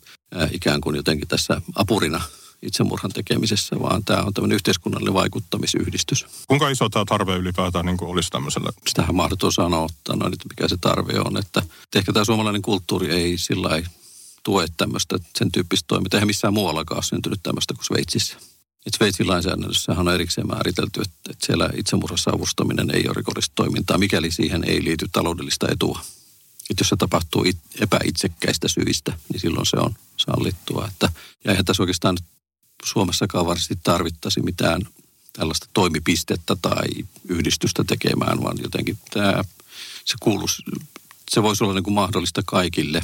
ikään 0.52 0.82
kuin 0.82 0.96
jotenkin 0.96 1.28
tässä 1.28 1.62
apurina 1.76 2.22
itsemurhan 2.66 3.12
tekemisessä, 3.12 3.80
vaan 3.80 4.04
tämä 4.04 4.24
on 4.24 4.34
tämmöinen 4.34 4.56
yhteiskunnallinen 4.56 5.14
vaikuttamisyhdistys. 5.14 6.26
Kuinka 6.48 6.70
iso 6.70 6.90
tämä 6.90 7.06
tarve 7.08 7.36
ylipäätään 7.36 7.86
niin 7.86 7.98
olisi 8.02 8.30
tämmöiselle? 8.30 8.70
Sitähän 8.88 9.16
mahdoton 9.16 9.54
sanoa, 9.54 9.88
että, 9.90 10.16
no, 10.16 10.28
että 10.28 10.50
mikä 10.50 10.68
se 10.68 10.78
tarve 10.82 11.20
on. 11.20 11.38
Että 11.38 11.62
ehkä 11.96 12.14
tämä 12.14 12.26
suomalainen 12.26 12.62
kulttuuri 12.62 13.12
ei 13.12 13.38
sillä 13.38 13.84
tue 14.44 14.66
tämmöistä, 14.78 15.18
sen 15.38 15.52
tyyppistä 15.52 15.86
toimintaa. 15.88 16.18
Eihän 16.18 16.28
missään 16.28 16.54
muuallakaan 16.54 16.98
ole 16.98 17.04
syntynyt 17.04 17.40
tämmöistä 17.44 17.74
kuin 17.74 17.86
Sveitsissä. 17.86 18.38
Et 18.86 18.94
Sveitsin 18.94 19.28
lainsäädännössähän 19.28 20.08
on 20.08 20.14
erikseen 20.14 20.48
määritelty, 20.48 21.02
että, 21.02 21.32
että 21.32 21.46
siellä 21.46 21.70
itsemurhassa 21.78 22.32
avustaminen 22.32 22.96
ei 22.96 23.04
ole 23.08 23.14
rikollista 23.16 23.56
toimintaa, 23.56 23.98
mikäli 23.98 24.32
siihen 24.32 24.64
ei 24.64 24.84
liity 24.84 25.08
taloudellista 25.12 25.68
etua. 25.72 26.00
Että 26.70 26.82
jos 26.82 26.90
se 26.90 26.96
tapahtuu 26.96 27.46
epäitsekkäistä 27.80 28.68
syistä, 28.68 29.14
niin 29.34 29.40
silloin 29.40 29.66
se 29.66 29.78
on 29.78 29.96
sallittua. 30.18 30.88
Että, 30.88 31.10
ja 31.46 31.52
eihän 31.52 31.66
tässä 31.66 31.84
oikeastaan 31.84 32.18
Suomessakaan 32.86 33.46
varsinaisesti 33.46 33.80
tarvittaisi 33.84 34.42
mitään 34.42 34.82
tällaista 35.34 35.68
toimipistettä 35.74 36.56
tai 36.62 36.88
yhdistystä 37.28 37.84
tekemään, 37.84 38.44
vaan 38.44 38.58
jotenkin 38.62 38.98
tämä, 39.14 39.44
se 40.06 40.16
kuuluisi, 40.20 40.64
se 41.32 41.44
voisi 41.44 41.64
olla 41.64 41.74
niin 41.74 41.84
kuin 41.84 41.94
mahdollista 41.94 42.42
kaikille 42.46 43.02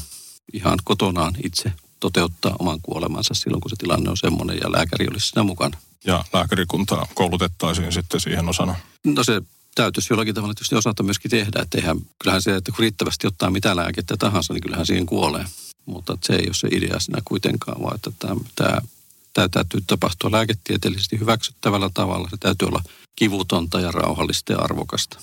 ihan 0.54 0.80
kotonaan 0.84 1.34
itse 1.44 1.72
toteuttaa 2.00 2.56
oman 2.60 2.80
kuolemansa 2.82 3.34
silloin, 3.34 3.62
kun 3.62 3.70
se 3.70 3.76
tilanne 3.80 4.10
on 4.10 4.17
semmoinen 4.17 4.58
ja 4.63 4.72
lääkäri 4.72 5.08
olisi 5.12 5.28
siinä 5.28 5.44
mukana. 5.44 5.78
Ja 6.06 6.26
lääkärikuntaa 6.34 7.08
koulutettaisiin 7.15 7.91
sitten 7.91 8.20
siihen 8.20 8.50
osana? 8.50 8.76
No 9.06 9.24
se 9.24 9.41
täytyisi 9.76 10.13
jollakin 10.13 10.36
tavalla 10.36 10.54
tietysti 10.54 10.76
osata 10.76 11.04
myöskin 11.04 11.32
tehdä. 11.32 11.62
Että 11.62 11.78
eihän, 11.78 11.98
kyllähän 12.20 12.41
se, 12.41 12.56
että 12.56 12.72
kun 12.72 12.80
riittävästi 12.80 13.28
ottaa 13.28 13.52
mitä 13.52 13.76
lääkettä 13.76 14.17
tahansa, 14.17 14.54
niin 14.54 14.62
kyllähän 14.62 14.86
siihen 14.86 15.06
kuolee. 15.06 15.46
Mutta 15.86 16.17
se 16.24 16.34
ei 16.34 16.46
ole 16.46 16.54
se 16.54 16.67
idea 16.72 17.00
siinä 17.00 17.22
kuitenkaan, 17.26 17.82
vaan 17.84 17.96
että 17.96 18.12
tämä, 18.20 18.36
tämä 18.56 18.82
Tämä 19.34 19.50
täytyy 19.50 19.82
tapahtua 19.88 20.32
lääketieteellisesti 20.32 21.20
hyväksyttävällä 21.20 21.89
tavalla. 21.94 22.30
Se 22.30 22.38
täytyy 22.39 22.67
olla 22.67 22.84
kivutonta 23.15 23.80
ja 23.80 23.91
rauhallista 23.91 24.54
ja 24.54 24.60
arvokasta. 24.60 25.17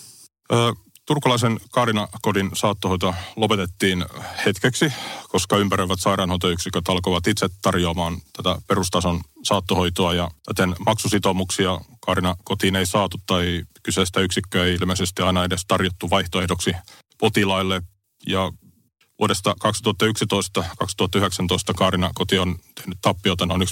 Ö, 0.52 0.72
turkulaisen 1.06 1.60
Kaarina-kodin 1.72 2.50
saattohoito 2.54 3.14
lopetettiin 3.36 4.04
hetkeksi, 4.46 4.92
koska 5.28 5.56
ympäröivät 5.56 6.00
sairaanhoitoyksiköt 6.00 6.88
alkoivat 6.88 7.26
itse 7.26 7.48
tarjoamaan 7.62 8.20
tätä 8.36 8.58
perustason 8.66 9.20
saattohoitoa 9.42 10.14
ja 10.14 10.30
täten 10.44 10.76
maksusitoumuksia 10.86 11.80
Kaarina-kotiin 12.00 12.76
ei 12.76 12.86
saatu 12.86 13.20
tai 13.26 13.62
kyseistä 13.82 14.20
yksikköä 14.20 14.64
ei 14.64 14.74
ilmeisesti 14.74 15.22
aina 15.22 15.44
edes 15.44 15.64
tarjottu 15.68 16.10
vaihtoehdoksi 16.10 16.72
potilaille. 17.18 17.82
Ja 18.26 18.52
Vuodesta 19.18 19.54
2011-2019 19.64 19.68
Kaarina 21.76 22.10
koti 22.14 22.38
on 22.38 22.56
tehnyt 22.74 22.98
tappiota 23.02 23.46
noin 23.46 23.62
1,8 23.62 23.66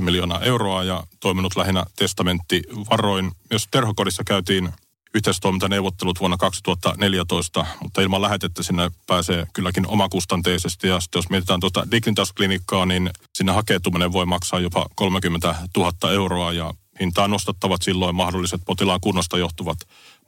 miljoonaa 0.00 0.40
euroa 0.40 0.84
ja 0.84 1.04
toiminut 1.20 1.56
lähinnä 1.56 1.84
testamenttivaroin. 1.96 3.32
Myös 3.50 3.68
Terhokodissa 3.70 4.24
käytiin 4.24 4.72
yhteistoimintaneuvottelut 5.14 6.20
vuonna 6.20 6.36
2014, 6.36 7.66
mutta 7.82 8.02
ilman 8.02 8.22
lähetettä 8.22 8.62
sinne 8.62 8.90
pääsee 9.06 9.46
kylläkin 9.52 9.86
omakustanteisesti. 9.86 10.88
Ja 10.88 11.00
sitten 11.00 11.18
jos 11.18 11.30
mietitään 11.30 11.60
tuota 11.60 11.86
Dignitas-klinikkaa, 11.90 12.86
niin 12.86 13.10
sinne 13.34 13.52
hakeutuminen 13.52 14.12
voi 14.12 14.26
maksaa 14.26 14.60
jopa 14.60 14.86
30 14.94 15.54
000 15.76 16.12
euroa 16.12 16.52
ja 16.52 16.74
hintaa 17.00 17.28
nostattavat 17.28 17.82
silloin 17.82 18.16
mahdolliset 18.16 18.60
potilaan 18.66 19.00
kunnosta 19.00 19.38
johtuvat 19.38 19.78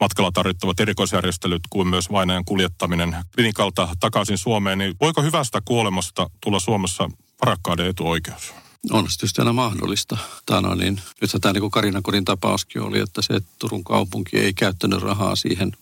matkalla 0.00 0.32
tarvittavat 0.32 0.80
erikoisjärjestelyt 0.80 1.62
kuin 1.70 1.88
myös 1.88 2.11
vainajan 2.12 2.44
kuljettaminen 2.44 3.16
klinikalta 3.35 3.88
takaisin 4.00 4.38
Suomeen, 4.38 4.78
niin 4.78 4.94
voiko 5.00 5.22
hyvästä 5.22 5.62
kuolemasta 5.64 6.30
tulla 6.40 6.61
Suomessa 6.61 7.11
varakkaiden 7.40 7.87
etuoikeus? 7.87 8.54
On 8.90 9.11
se 9.11 9.18
tietysti 9.18 9.40
aina 9.40 9.52
mahdollista. 9.52 10.18
Tämä 10.46 10.68
on 10.68 10.78
niin, 10.78 11.00
nythän 11.20 11.40
tämä 11.40 11.52
niin 11.52 11.70
kuin 11.70 12.02
Kodin 12.02 12.24
tapauskin 12.24 12.82
oli, 12.82 12.98
että 12.98 13.22
se 13.22 13.35
että 13.35 13.50
Turun 13.58 13.85
kaupunki 13.85 14.38
ei 14.38 14.54
käyttänyt 14.54 15.02
rahaa 15.02 15.37
siihen 15.37 15.72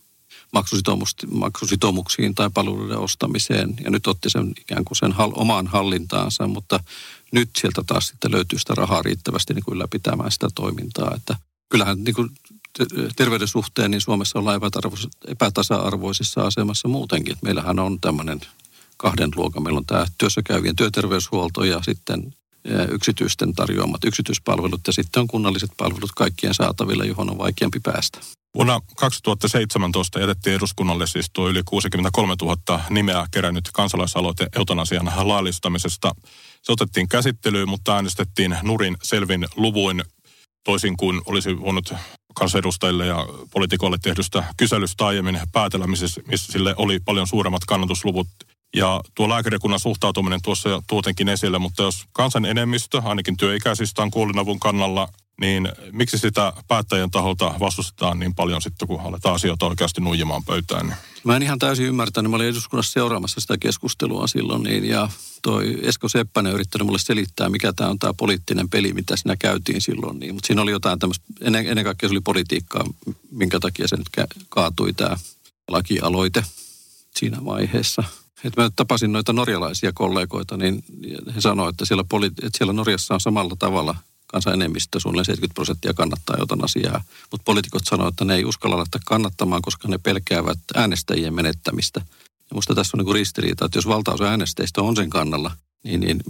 maksusitoumuksiin 1.32 2.34
tai 2.34 2.50
palveluiden 2.54 2.98
ostamiseen. 2.98 3.74
Ja 3.84 3.90
nyt 3.90 4.06
otti 4.06 4.30
sen 4.30 4.52
ikään 4.60 4.84
kuin 4.84 4.96
sen 4.96 5.12
hal, 5.12 5.32
omaan 5.34 5.66
hallintaansa, 5.66 6.46
mutta 6.46 6.80
nyt 7.32 7.50
sieltä 7.58 7.82
taas 7.86 8.06
sitten 8.06 8.32
löytyy 8.32 8.58
sitä 8.58 8.74
rahaa 8.74 9.02
riittävästi 9.02 9.54
niin 9.54 9.64
kuin 9.64 9.74
ylläpitämään 9.74 10.32
sitä 10.32 10.48
toimintaa. 10.54 11.12
Että 11.16 11.36
kyllähän 11.68 12.04
niin 12.04 12.14
kuin 12.14 12.30
terveyden 13.16 13.48
suhteen, 13.48 13.90
niin 13.90 14.00
Suomessa 14.00 14.38
ollaan 14.38 14.60
epätasa-arvoisessa 15.26 16.40
asemassa 16.42 16.88
muutenkin. 16.88 17.36
Meillähän 17.42 17.78
on 17.78 18.00
tämmöinen 18.00 18.40
kahden 18.96 19.30
luokan. 19.36 19.62
Meillä 19.62 19.78
on 19.78 19.86
tämä 19.86 20.06
työssäkäyvien 20.18 20.76
työterveyshuolto 20.76 21.64
ja 21.64 21.80
sitten 21.82 22.34
yksityisten 22.90 23.54
tarjoamat 23.54 24.04
yksityispalvelut 24.04 24.80
ja 24.86 24.92
sitten 24.92 25.20
on 25.20 25.28
kunnalliset 25.28 25.70
palvelut 25.76 26.10
kaikkien 26.16 26.54
saatavilla, 26.54 27.04
johon 27.04 27.30
on 27.30 27.38
vaikeampi 27.38 27.80
päästä. 27.80 28.20
Vuonna 28.54 28.80
2017 28.96 30.20
jätettiin 30.20 30.56
eduskunnalle 30.56 31.06
siis 31.06 31.30
tuo 31.32 31.48
yli 31.48 31.62
63 31.64 32.34
000 32.42 32.80
nimeä 32.90 33.26
kerännyt 33.30 33.68
kansalaisaloite 33.74 34.46
eutanasian 34.56 35.12
laillistamisesta. 35.22 36.12
Se 36.62 36.72
otettiin 36.72 37.08
käsittelyyn, 37.08 37.68
mutta 37.68 37.94
äänestettiin 37.94 38.56
nurin 38.62 38.96
selvin 39.02 39.46
luvuin 39.56 40.02
toisin 40.64 40.96
kuin 40.96 41.20
olisi 41.26 41.60
voinut 41.60 41.92
kansanedustajille 42.34 43.06
ja 43.06 43.26
poliitikoille 43.52 43.98
tehdystä 44.02 44.44
kyselystä 44.56 45.06
aiemmin 45.06 45.40
päätellä, 45.52 45.86
missä, 45.86 46.06
sille 46.34 46.74
oli 46.76 47.00
paljon 47.04 47.26
suuremmat 47.26 47.64
kannatusluvut. 47.64 48.28
Ja 48.76 49.00
tuo 49.14 49.28
lääkärikunnan 49.28 49.80
suhtautuminen 49.80 50.42
tuossa 50.42 50.82
tuotenkin 50.88 51.28
esille, 51.28 51.58
mutta 51.58 51.82
jos 51.82 52.04
kansan 52.12 52.44
enemmistö, 52.44 53.02
ainakin 53.04 53.36
työikäisistä 53.36 54.02
on 54.02 54.10
kuolinavun 54.10 54.60
kannalla, 54.60 55.08
niin 55.40 55.68
miksi 55.92 56.18
sitä 56.18 56.52
päättäjien 56.68 57.10
taholta 57.10 57.54
vastustetaan 57.60 58.18
niin 58.18 58.34
paljon 58.34 58.62
sitten, 58.62 58.88
kun 58.88 59.00
aletaan 59.00 59.34
asioita 59.34 59.66
oikeasti 59.66 60.00
nuijimaan 60.00 60.44
pöytään? 60.44 60.86
Niin? 60.86 60.96
Mä 61.24 61.36
en 61.36 61.42
ihan 61.42 61.58
täysin 61.58 61.86
ymmärtänyt. 61.86 62.30
Mä 62.30 62.36
olin 62.36 62.48
eduskunnassa 62.48 62.92
seuraamassa 62.92 63.40
sitä 63.40 63.58
keskustelua 63.58 64.26
silloin, 64.26 64.62
niin, 64.62 64.84
ja 64.84 65.08
toi 65.42 65.78
Esko 65.82 66.08
Seppänen 66.08 66.52
yrittänyt 66.52 66.86
mulle 66.86 66.98
selittää, 66.98 67.48
mikä 67.48 67.72
tämä 67.72 67.90
on 67.90 67.98
tämä 67.98 68.14
poliittinen 68.14 68.70
peli, 68.70 68.92
mitä 68.92 69.16
siinä 69.16 69.36
käytiin 69.36 69.80
silloin. 69.80 70.18
Niin. 70.20 70.34
Mutta 70.34 70.46
siinä 70.46 70.62
oli 70.62 70.70
jotain 70.70 70.98
tämmöistä, 70.98 71.24
ennen, 71.40 71.66
ennen 71.66 71.84
kaikkea 71.84 72.08
se 72.08 72.12
oli 72.12 72.20
politiikkaa, 72.20 72.84
minkä 73.30 73.60
takia 73.60 73.88
se 73.88 73.96
nyt 73.96 74.28
kaatui 74.48 74.92
tämä 74.92 75.16
lakialoite 75.68 76.44
siinä 77.16 77.44
vaiheessa. 77.44 78.04
Et 78.44 78.56
mä 78.56 78.70
tapasin 78.76 79.12
noita 79.12 79.32
norjalaisia 79.32 79.92
kollegoita, 79.92 80.56
niin 80.56 80.84
he 81.34 81.40
sanoivat, 81.40 81.72
että 81.72 81.84
siellä, 81.84 82.04
poli, 82.08 82.26
että 82.26 82.58
siellä 82.58 82.72
Norjassa 82.72 83.14
on 83.14 83.20
samalla 83.20 83.56
tavalla– 83.58 83.94
kansanenemmistö, 84.30 85.00
suunnilleen 85.00 85.24
70 85.24 85.54
prosenttia 85.54 85.94
kannattaa 85.94 86.36
eutanasiaa. 86.38 87.04
Mutta 87.30 87.44
poliitikot 87.44 87.82
sanoivat, 87.84 88.12
että 88.12 88.24
ne 88.24 88.34
ei 88.34 88.44
uskalla 88.44 88.76
laittaa 88.76 89.00
kannattamaan, 89.06 89.62
koska 89.62 89.88
ne 89.88 89.98
pelkäävät 89.98 90.58
äänestäjien 90.74 91.34
menettämistä. 91.34 92.00
Ja 92.50 92.54
musta 92.54 92.74
tässä 92.74 92.96
on 92.96 93.04
niin 93.04 93.14
ristiriita, 93.14 93.64
että 93.64 93.78
jos 93.78 93.88
valtaosa 93.88 94.24
äänestäjistä 94.24 94.82
on 94.82 94.96
sen 94.96 95.10
kannalla, 95.10 95.50
niin, 95.84 96.00
niin 96.00 96.20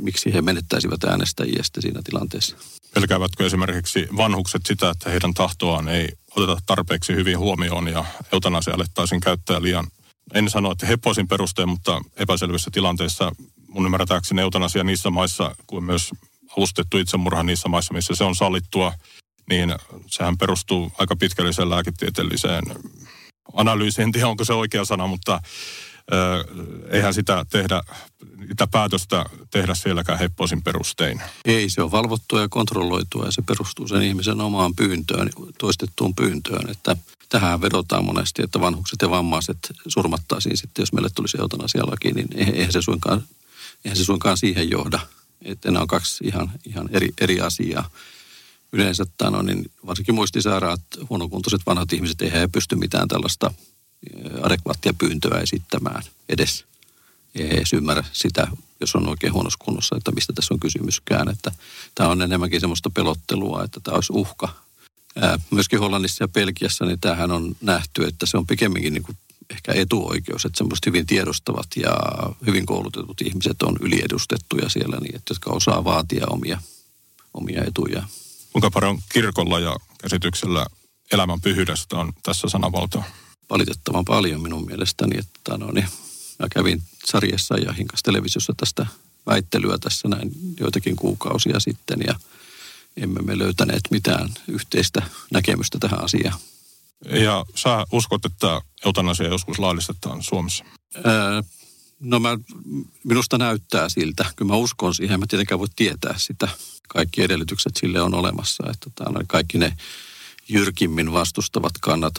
miksi 0.00 0.34
he 0.34 0.42
menettäisivät 0.42 1.04
äänestäjiä 1.04 1.62
siinä 1.80 2.00
tilanteessa? 2.04 2.56
Pelkäävätkö 2.94 3.46
esimerkiksi 3.46 4.08
vanhukset 4.16 4.66
sitä, 4.66 4.90
että 4.90 5.10
heidän 5.10 5.34
tahtoaan 5.34 5.88
ei 5.88 6.08
oteta 6.36 6.58
tarpeeksi 6.66 7.14
hyvin 7.14 7.38
huomioon 7.38 7.88
ja 7.88 8.04
eutanasia 8.32 8.74
alettaisiin 8.74 9.20
käyttää 9.20 9.62
liian, 9.62 9.86
en 10.34 10.50
sano, 10.50 10.70
että 10.72 10.86
heppoisin 10.86 11.28
perusteen, 11.28 11.68
mutta 11.68 12.00
epäselvissä 12.16 12.70
tilanteissa 12.70 13.32
mun 13.68 13.84
ymmärtääkseni 13.84 14.40
eutanasia 14.40 14.84
niissä 14.84 15.10
maissa 15.10 15.56
kuin 15.66 15.84
myös 15.84 16.10
avustettu 16.56 16.98
itsemurha 16.98 17.42
niissä 17.42 17.68
maissa, 17.68 17.94
missä 17.94 18.14
se 18.14 18.24
on 18.24 18.34
sallittua, 18.34 18.92
niin 19.50 19.74
sehän 20.06 20.38
perustuu 20.38 20.92
aika 20.98 21.16
pitkälliseen 21.16 21.70
lääketieteelliseen 21.70 22.64
analyysiin. 23.52 24.02
En 24.02 24.12
tiedä, 24.12 24.28
onko 24.28 24.44
se 24.44 24.52
oikea 24.52 24.84
sana, 24.84 25.06
mutta 25.06 25.40
eihän 26.90 27.14
sitä 27.14 27.44
tehdä, 27.50 27.82
sitä 28.48 28.66
päätöstä 28.66 29.24
tehdä 29.50 29.74
sielläkään 29.74 30.18
heppoisin 30.18 30.62
perustein. 30.62 31.22
Ei, 31.44 31.70
se 31.70 31.82
on 31.82 31.90
valvottua 31.90 32.40
ja 32.40 32.48
kontrolloitua 32.48 33.24
ja 33.24 33.32
se 33.32 33.42
perustuu 33.42 33.88
sen 33.88 34.02
ihmisen 34.02 34.40
omaan 34.40 34.74
pyyntöön, 34.74 35.30
toistettuun 35.58 36.14
pyyntöön, 36.14 36.70
että 36.70 36.96
tähän 37.28 37.60
vedotaan 37.60 38.04
monesti, 38.04 38.42
että 38.42 38.60
vanhukset 38.60 38.98
ja 39.02 39.10
vammaiset 39.10 39.58
surmattaisiin 39.88 40.56
sitten, 40.56 40.82
jos 40.82 40.92
meille 40.92 41.08
tulisi 41.14 41.36
eutanasialaki, 41.40 42.12
niin 42.12 42.28
eihän 42.34 42.72
se 42.72 42.82
suinkaan, 42.82 43.22
eihän 43.84 43.96
se 43.96 44.04
suinkaan 44.04 44.38
siihen 44.38 44.70
johda. 44.70 45.00
Että 45.44 45.70
nämä 45.70 45.82
on 45.82 45.88
kaksi 45.88 46.24
ihan, 46.24 46.52
ihan 46.64 46.88
eri, 46.92 47.08
eri 47.20 47.40
asiaa. 47.40 47.90
Yleensä 48.72 49.06
no, 49.22 49.42
niin 49.42 49.70
varsinkin 49.86 50.14
muistisairaat, 50.14 50.80
huonokuntoiset 51.10 51.60
vanhat 51.66 51.92
ihmiset, 51.92 52.22
eihän 52.22 52.40
he 52.40 52.48
pysty 52.52 52.76
mitään 52.76 53.08
tällaista 53.08 53.54
adekvaattia 54.42 54.94
pyyntöä 54.94 55.40
esittämään 55.40 56.02
edes. 56.28 56.64
Ei 57.34 57.56
edes 57.56 57.72
ymmärrä 57.72 58.04
sitä, 58.12 58.48
jos 58.80 58.94
on 58.94 59.08
oikein 59.08 59.32
huonossa 59.32 59.64
kunnossa, 59.64 59.96
että 59.96 60.12
mistä 60.12 60.32
tässä 60.32 60.54
on 60.54 60.60
kysymyskään. 60.60 61.28
Että 61.28 61.52
tämä 61.94 62.10
on 62.10 62.22
enemmänkin 62.22 62.60
semmoista 62.60 62.90
pelottelua, 62.90 63.64
että 63.64 63.80
tämä 63.80 63.94
olisi 63.94 64.12
uhka. 64.12 64.48
Myöskin 65.50 65.78
Hollannissa 65.78 66.24
ja 66.24 66.28
Pelkiassa, 66.28 66.84
niin 66.84 67.00
tämähän 67.00 67.30
on 67.30 67.56
nähty, 67.60 68.04
että 68.04 68.26
se 68.26 68.36
on 68.36 68.46
pikemminkin 68.46 68.92
niin 68.92 69.02
kuin 69.02 69.18
ehkä 69.50 69.72
etuoikeus, 69.72 70.44
että 70.44 70.58
semmoista 70.58 70.90
hyvin 70.90 71.06
tiedostavat 71.06 71.66
ja 71.76 71.96
hyvin 72.46 72.66
koulutetut 72.66 73.20
ihmiset 73.20 73.62
on 73.62 73.76
yliedustettuja 73.80 74.68
siellä, 74.68 74.96
niin 75.00 75.16
että 75.16 75.30
jotka 75.30 75.50
osaa 75.50 75.84
vaatia 75.84 76.26
omia, 76.30 76.60
omia 77.34 77.64
etuja. 77.64 78.02
Kuinka 78.52 78.70
paljon 78.70 78.98
kirkolla 79.08 79.60
ja 79.60 79.76
käsityksellä 80.00 80.66
elämän 81.12 81.40
pyhyydestä 81.40 81.96
on 81.96 82.12
tässä 82.22 82.48
sanavaltoa? 82.48 83.04
Valitettavan 83.50 84.04
paljon 84.04 84.40
minun 84.40 84.66
mielestäni. 84.66 85.18
Että 85.18 85.58
no, 85.58 85.70
niin, 85.72 85.88
mä 86.38 86.46
kävin 86.52 86.82
sarjassa 87.04 87.56
ja 87.58 87.72
hinkas 87.72 88.02
televisiossa 88.02 88.52
tästä 88.56 88.86
väittelyä 89.26 89.78
tässä 89.78 90.08
näin 90.08 90.30
joitakin 90.60 90.96
kuukausia 90.96 91.60
sitten 91.60 91.98
ja 92.06 92.14
emme 92.96 93.22
me 93.22 93.38
löytäneet 93.38 93.82
mitään 93.90 94.28
yhteistä 94.48 95.02
näkemystä 95.30 95.78
tähän 95.78 96.04
asiaan. 96.04 96.38
Ja 97.04 97.44
sä 97.54 97.86
uskot, 97.92 98.24
että 98.24 98.60
eutanasia 98.84 99.28
joskus 99.28 99.58
laillistetaan 99.58 100.22
Suomessa? 100.22 100.64
Öö, 100.96 101.42
no 102.00 102.20
mä, 102.20 102.38
minusta 103.04 103.38
näyttää 103.38 103.88
siltä. 103.88 104.26
Kyllä 104.36 104.52
mä 104.52 104.56
uskon 104.56 104.94
siihen. 104.94 105.20
Mä 105.20 105.26
tietenkään 105.28 105.58
voi 105.58 105.68
tietää 105.76 106.14
sitä. 106.16 106.48
Kaikki 106.88 107.22
edellytykset 107.22 107.76
sille 107.76 108.02
on 108.02 108.14
olemassa. 108.14 108.64
Että 108.70 108.90
täällä 108.94 109.20
kaikki 109.26 109.58
ne 109.58 109.76
jyrkimmin 110.48 111.12
vastustavat 111.12 111.72
kannat 111.80 112.14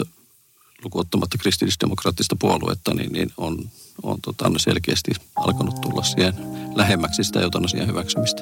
lukuottamatta 0.84 1.38
kristillisdemokraattista 1.38 2.36
puoluetta, 2.40 2.94
niin, 2.94 3.14
niin 3.14 3.32
on, 3.38 3.70
on 4.04 4.22
tota, 4.22 4.52
selkeästi 4.58 5.12
alkanut 5.36 5.82
tulla 5.82 6.04
siihen 6.04 6.34
lähemmäksi 6.76 7.24
sitä 7.24 7.40
eutanasian 7.40 7.88
hyväksymistä. 7.88 8.42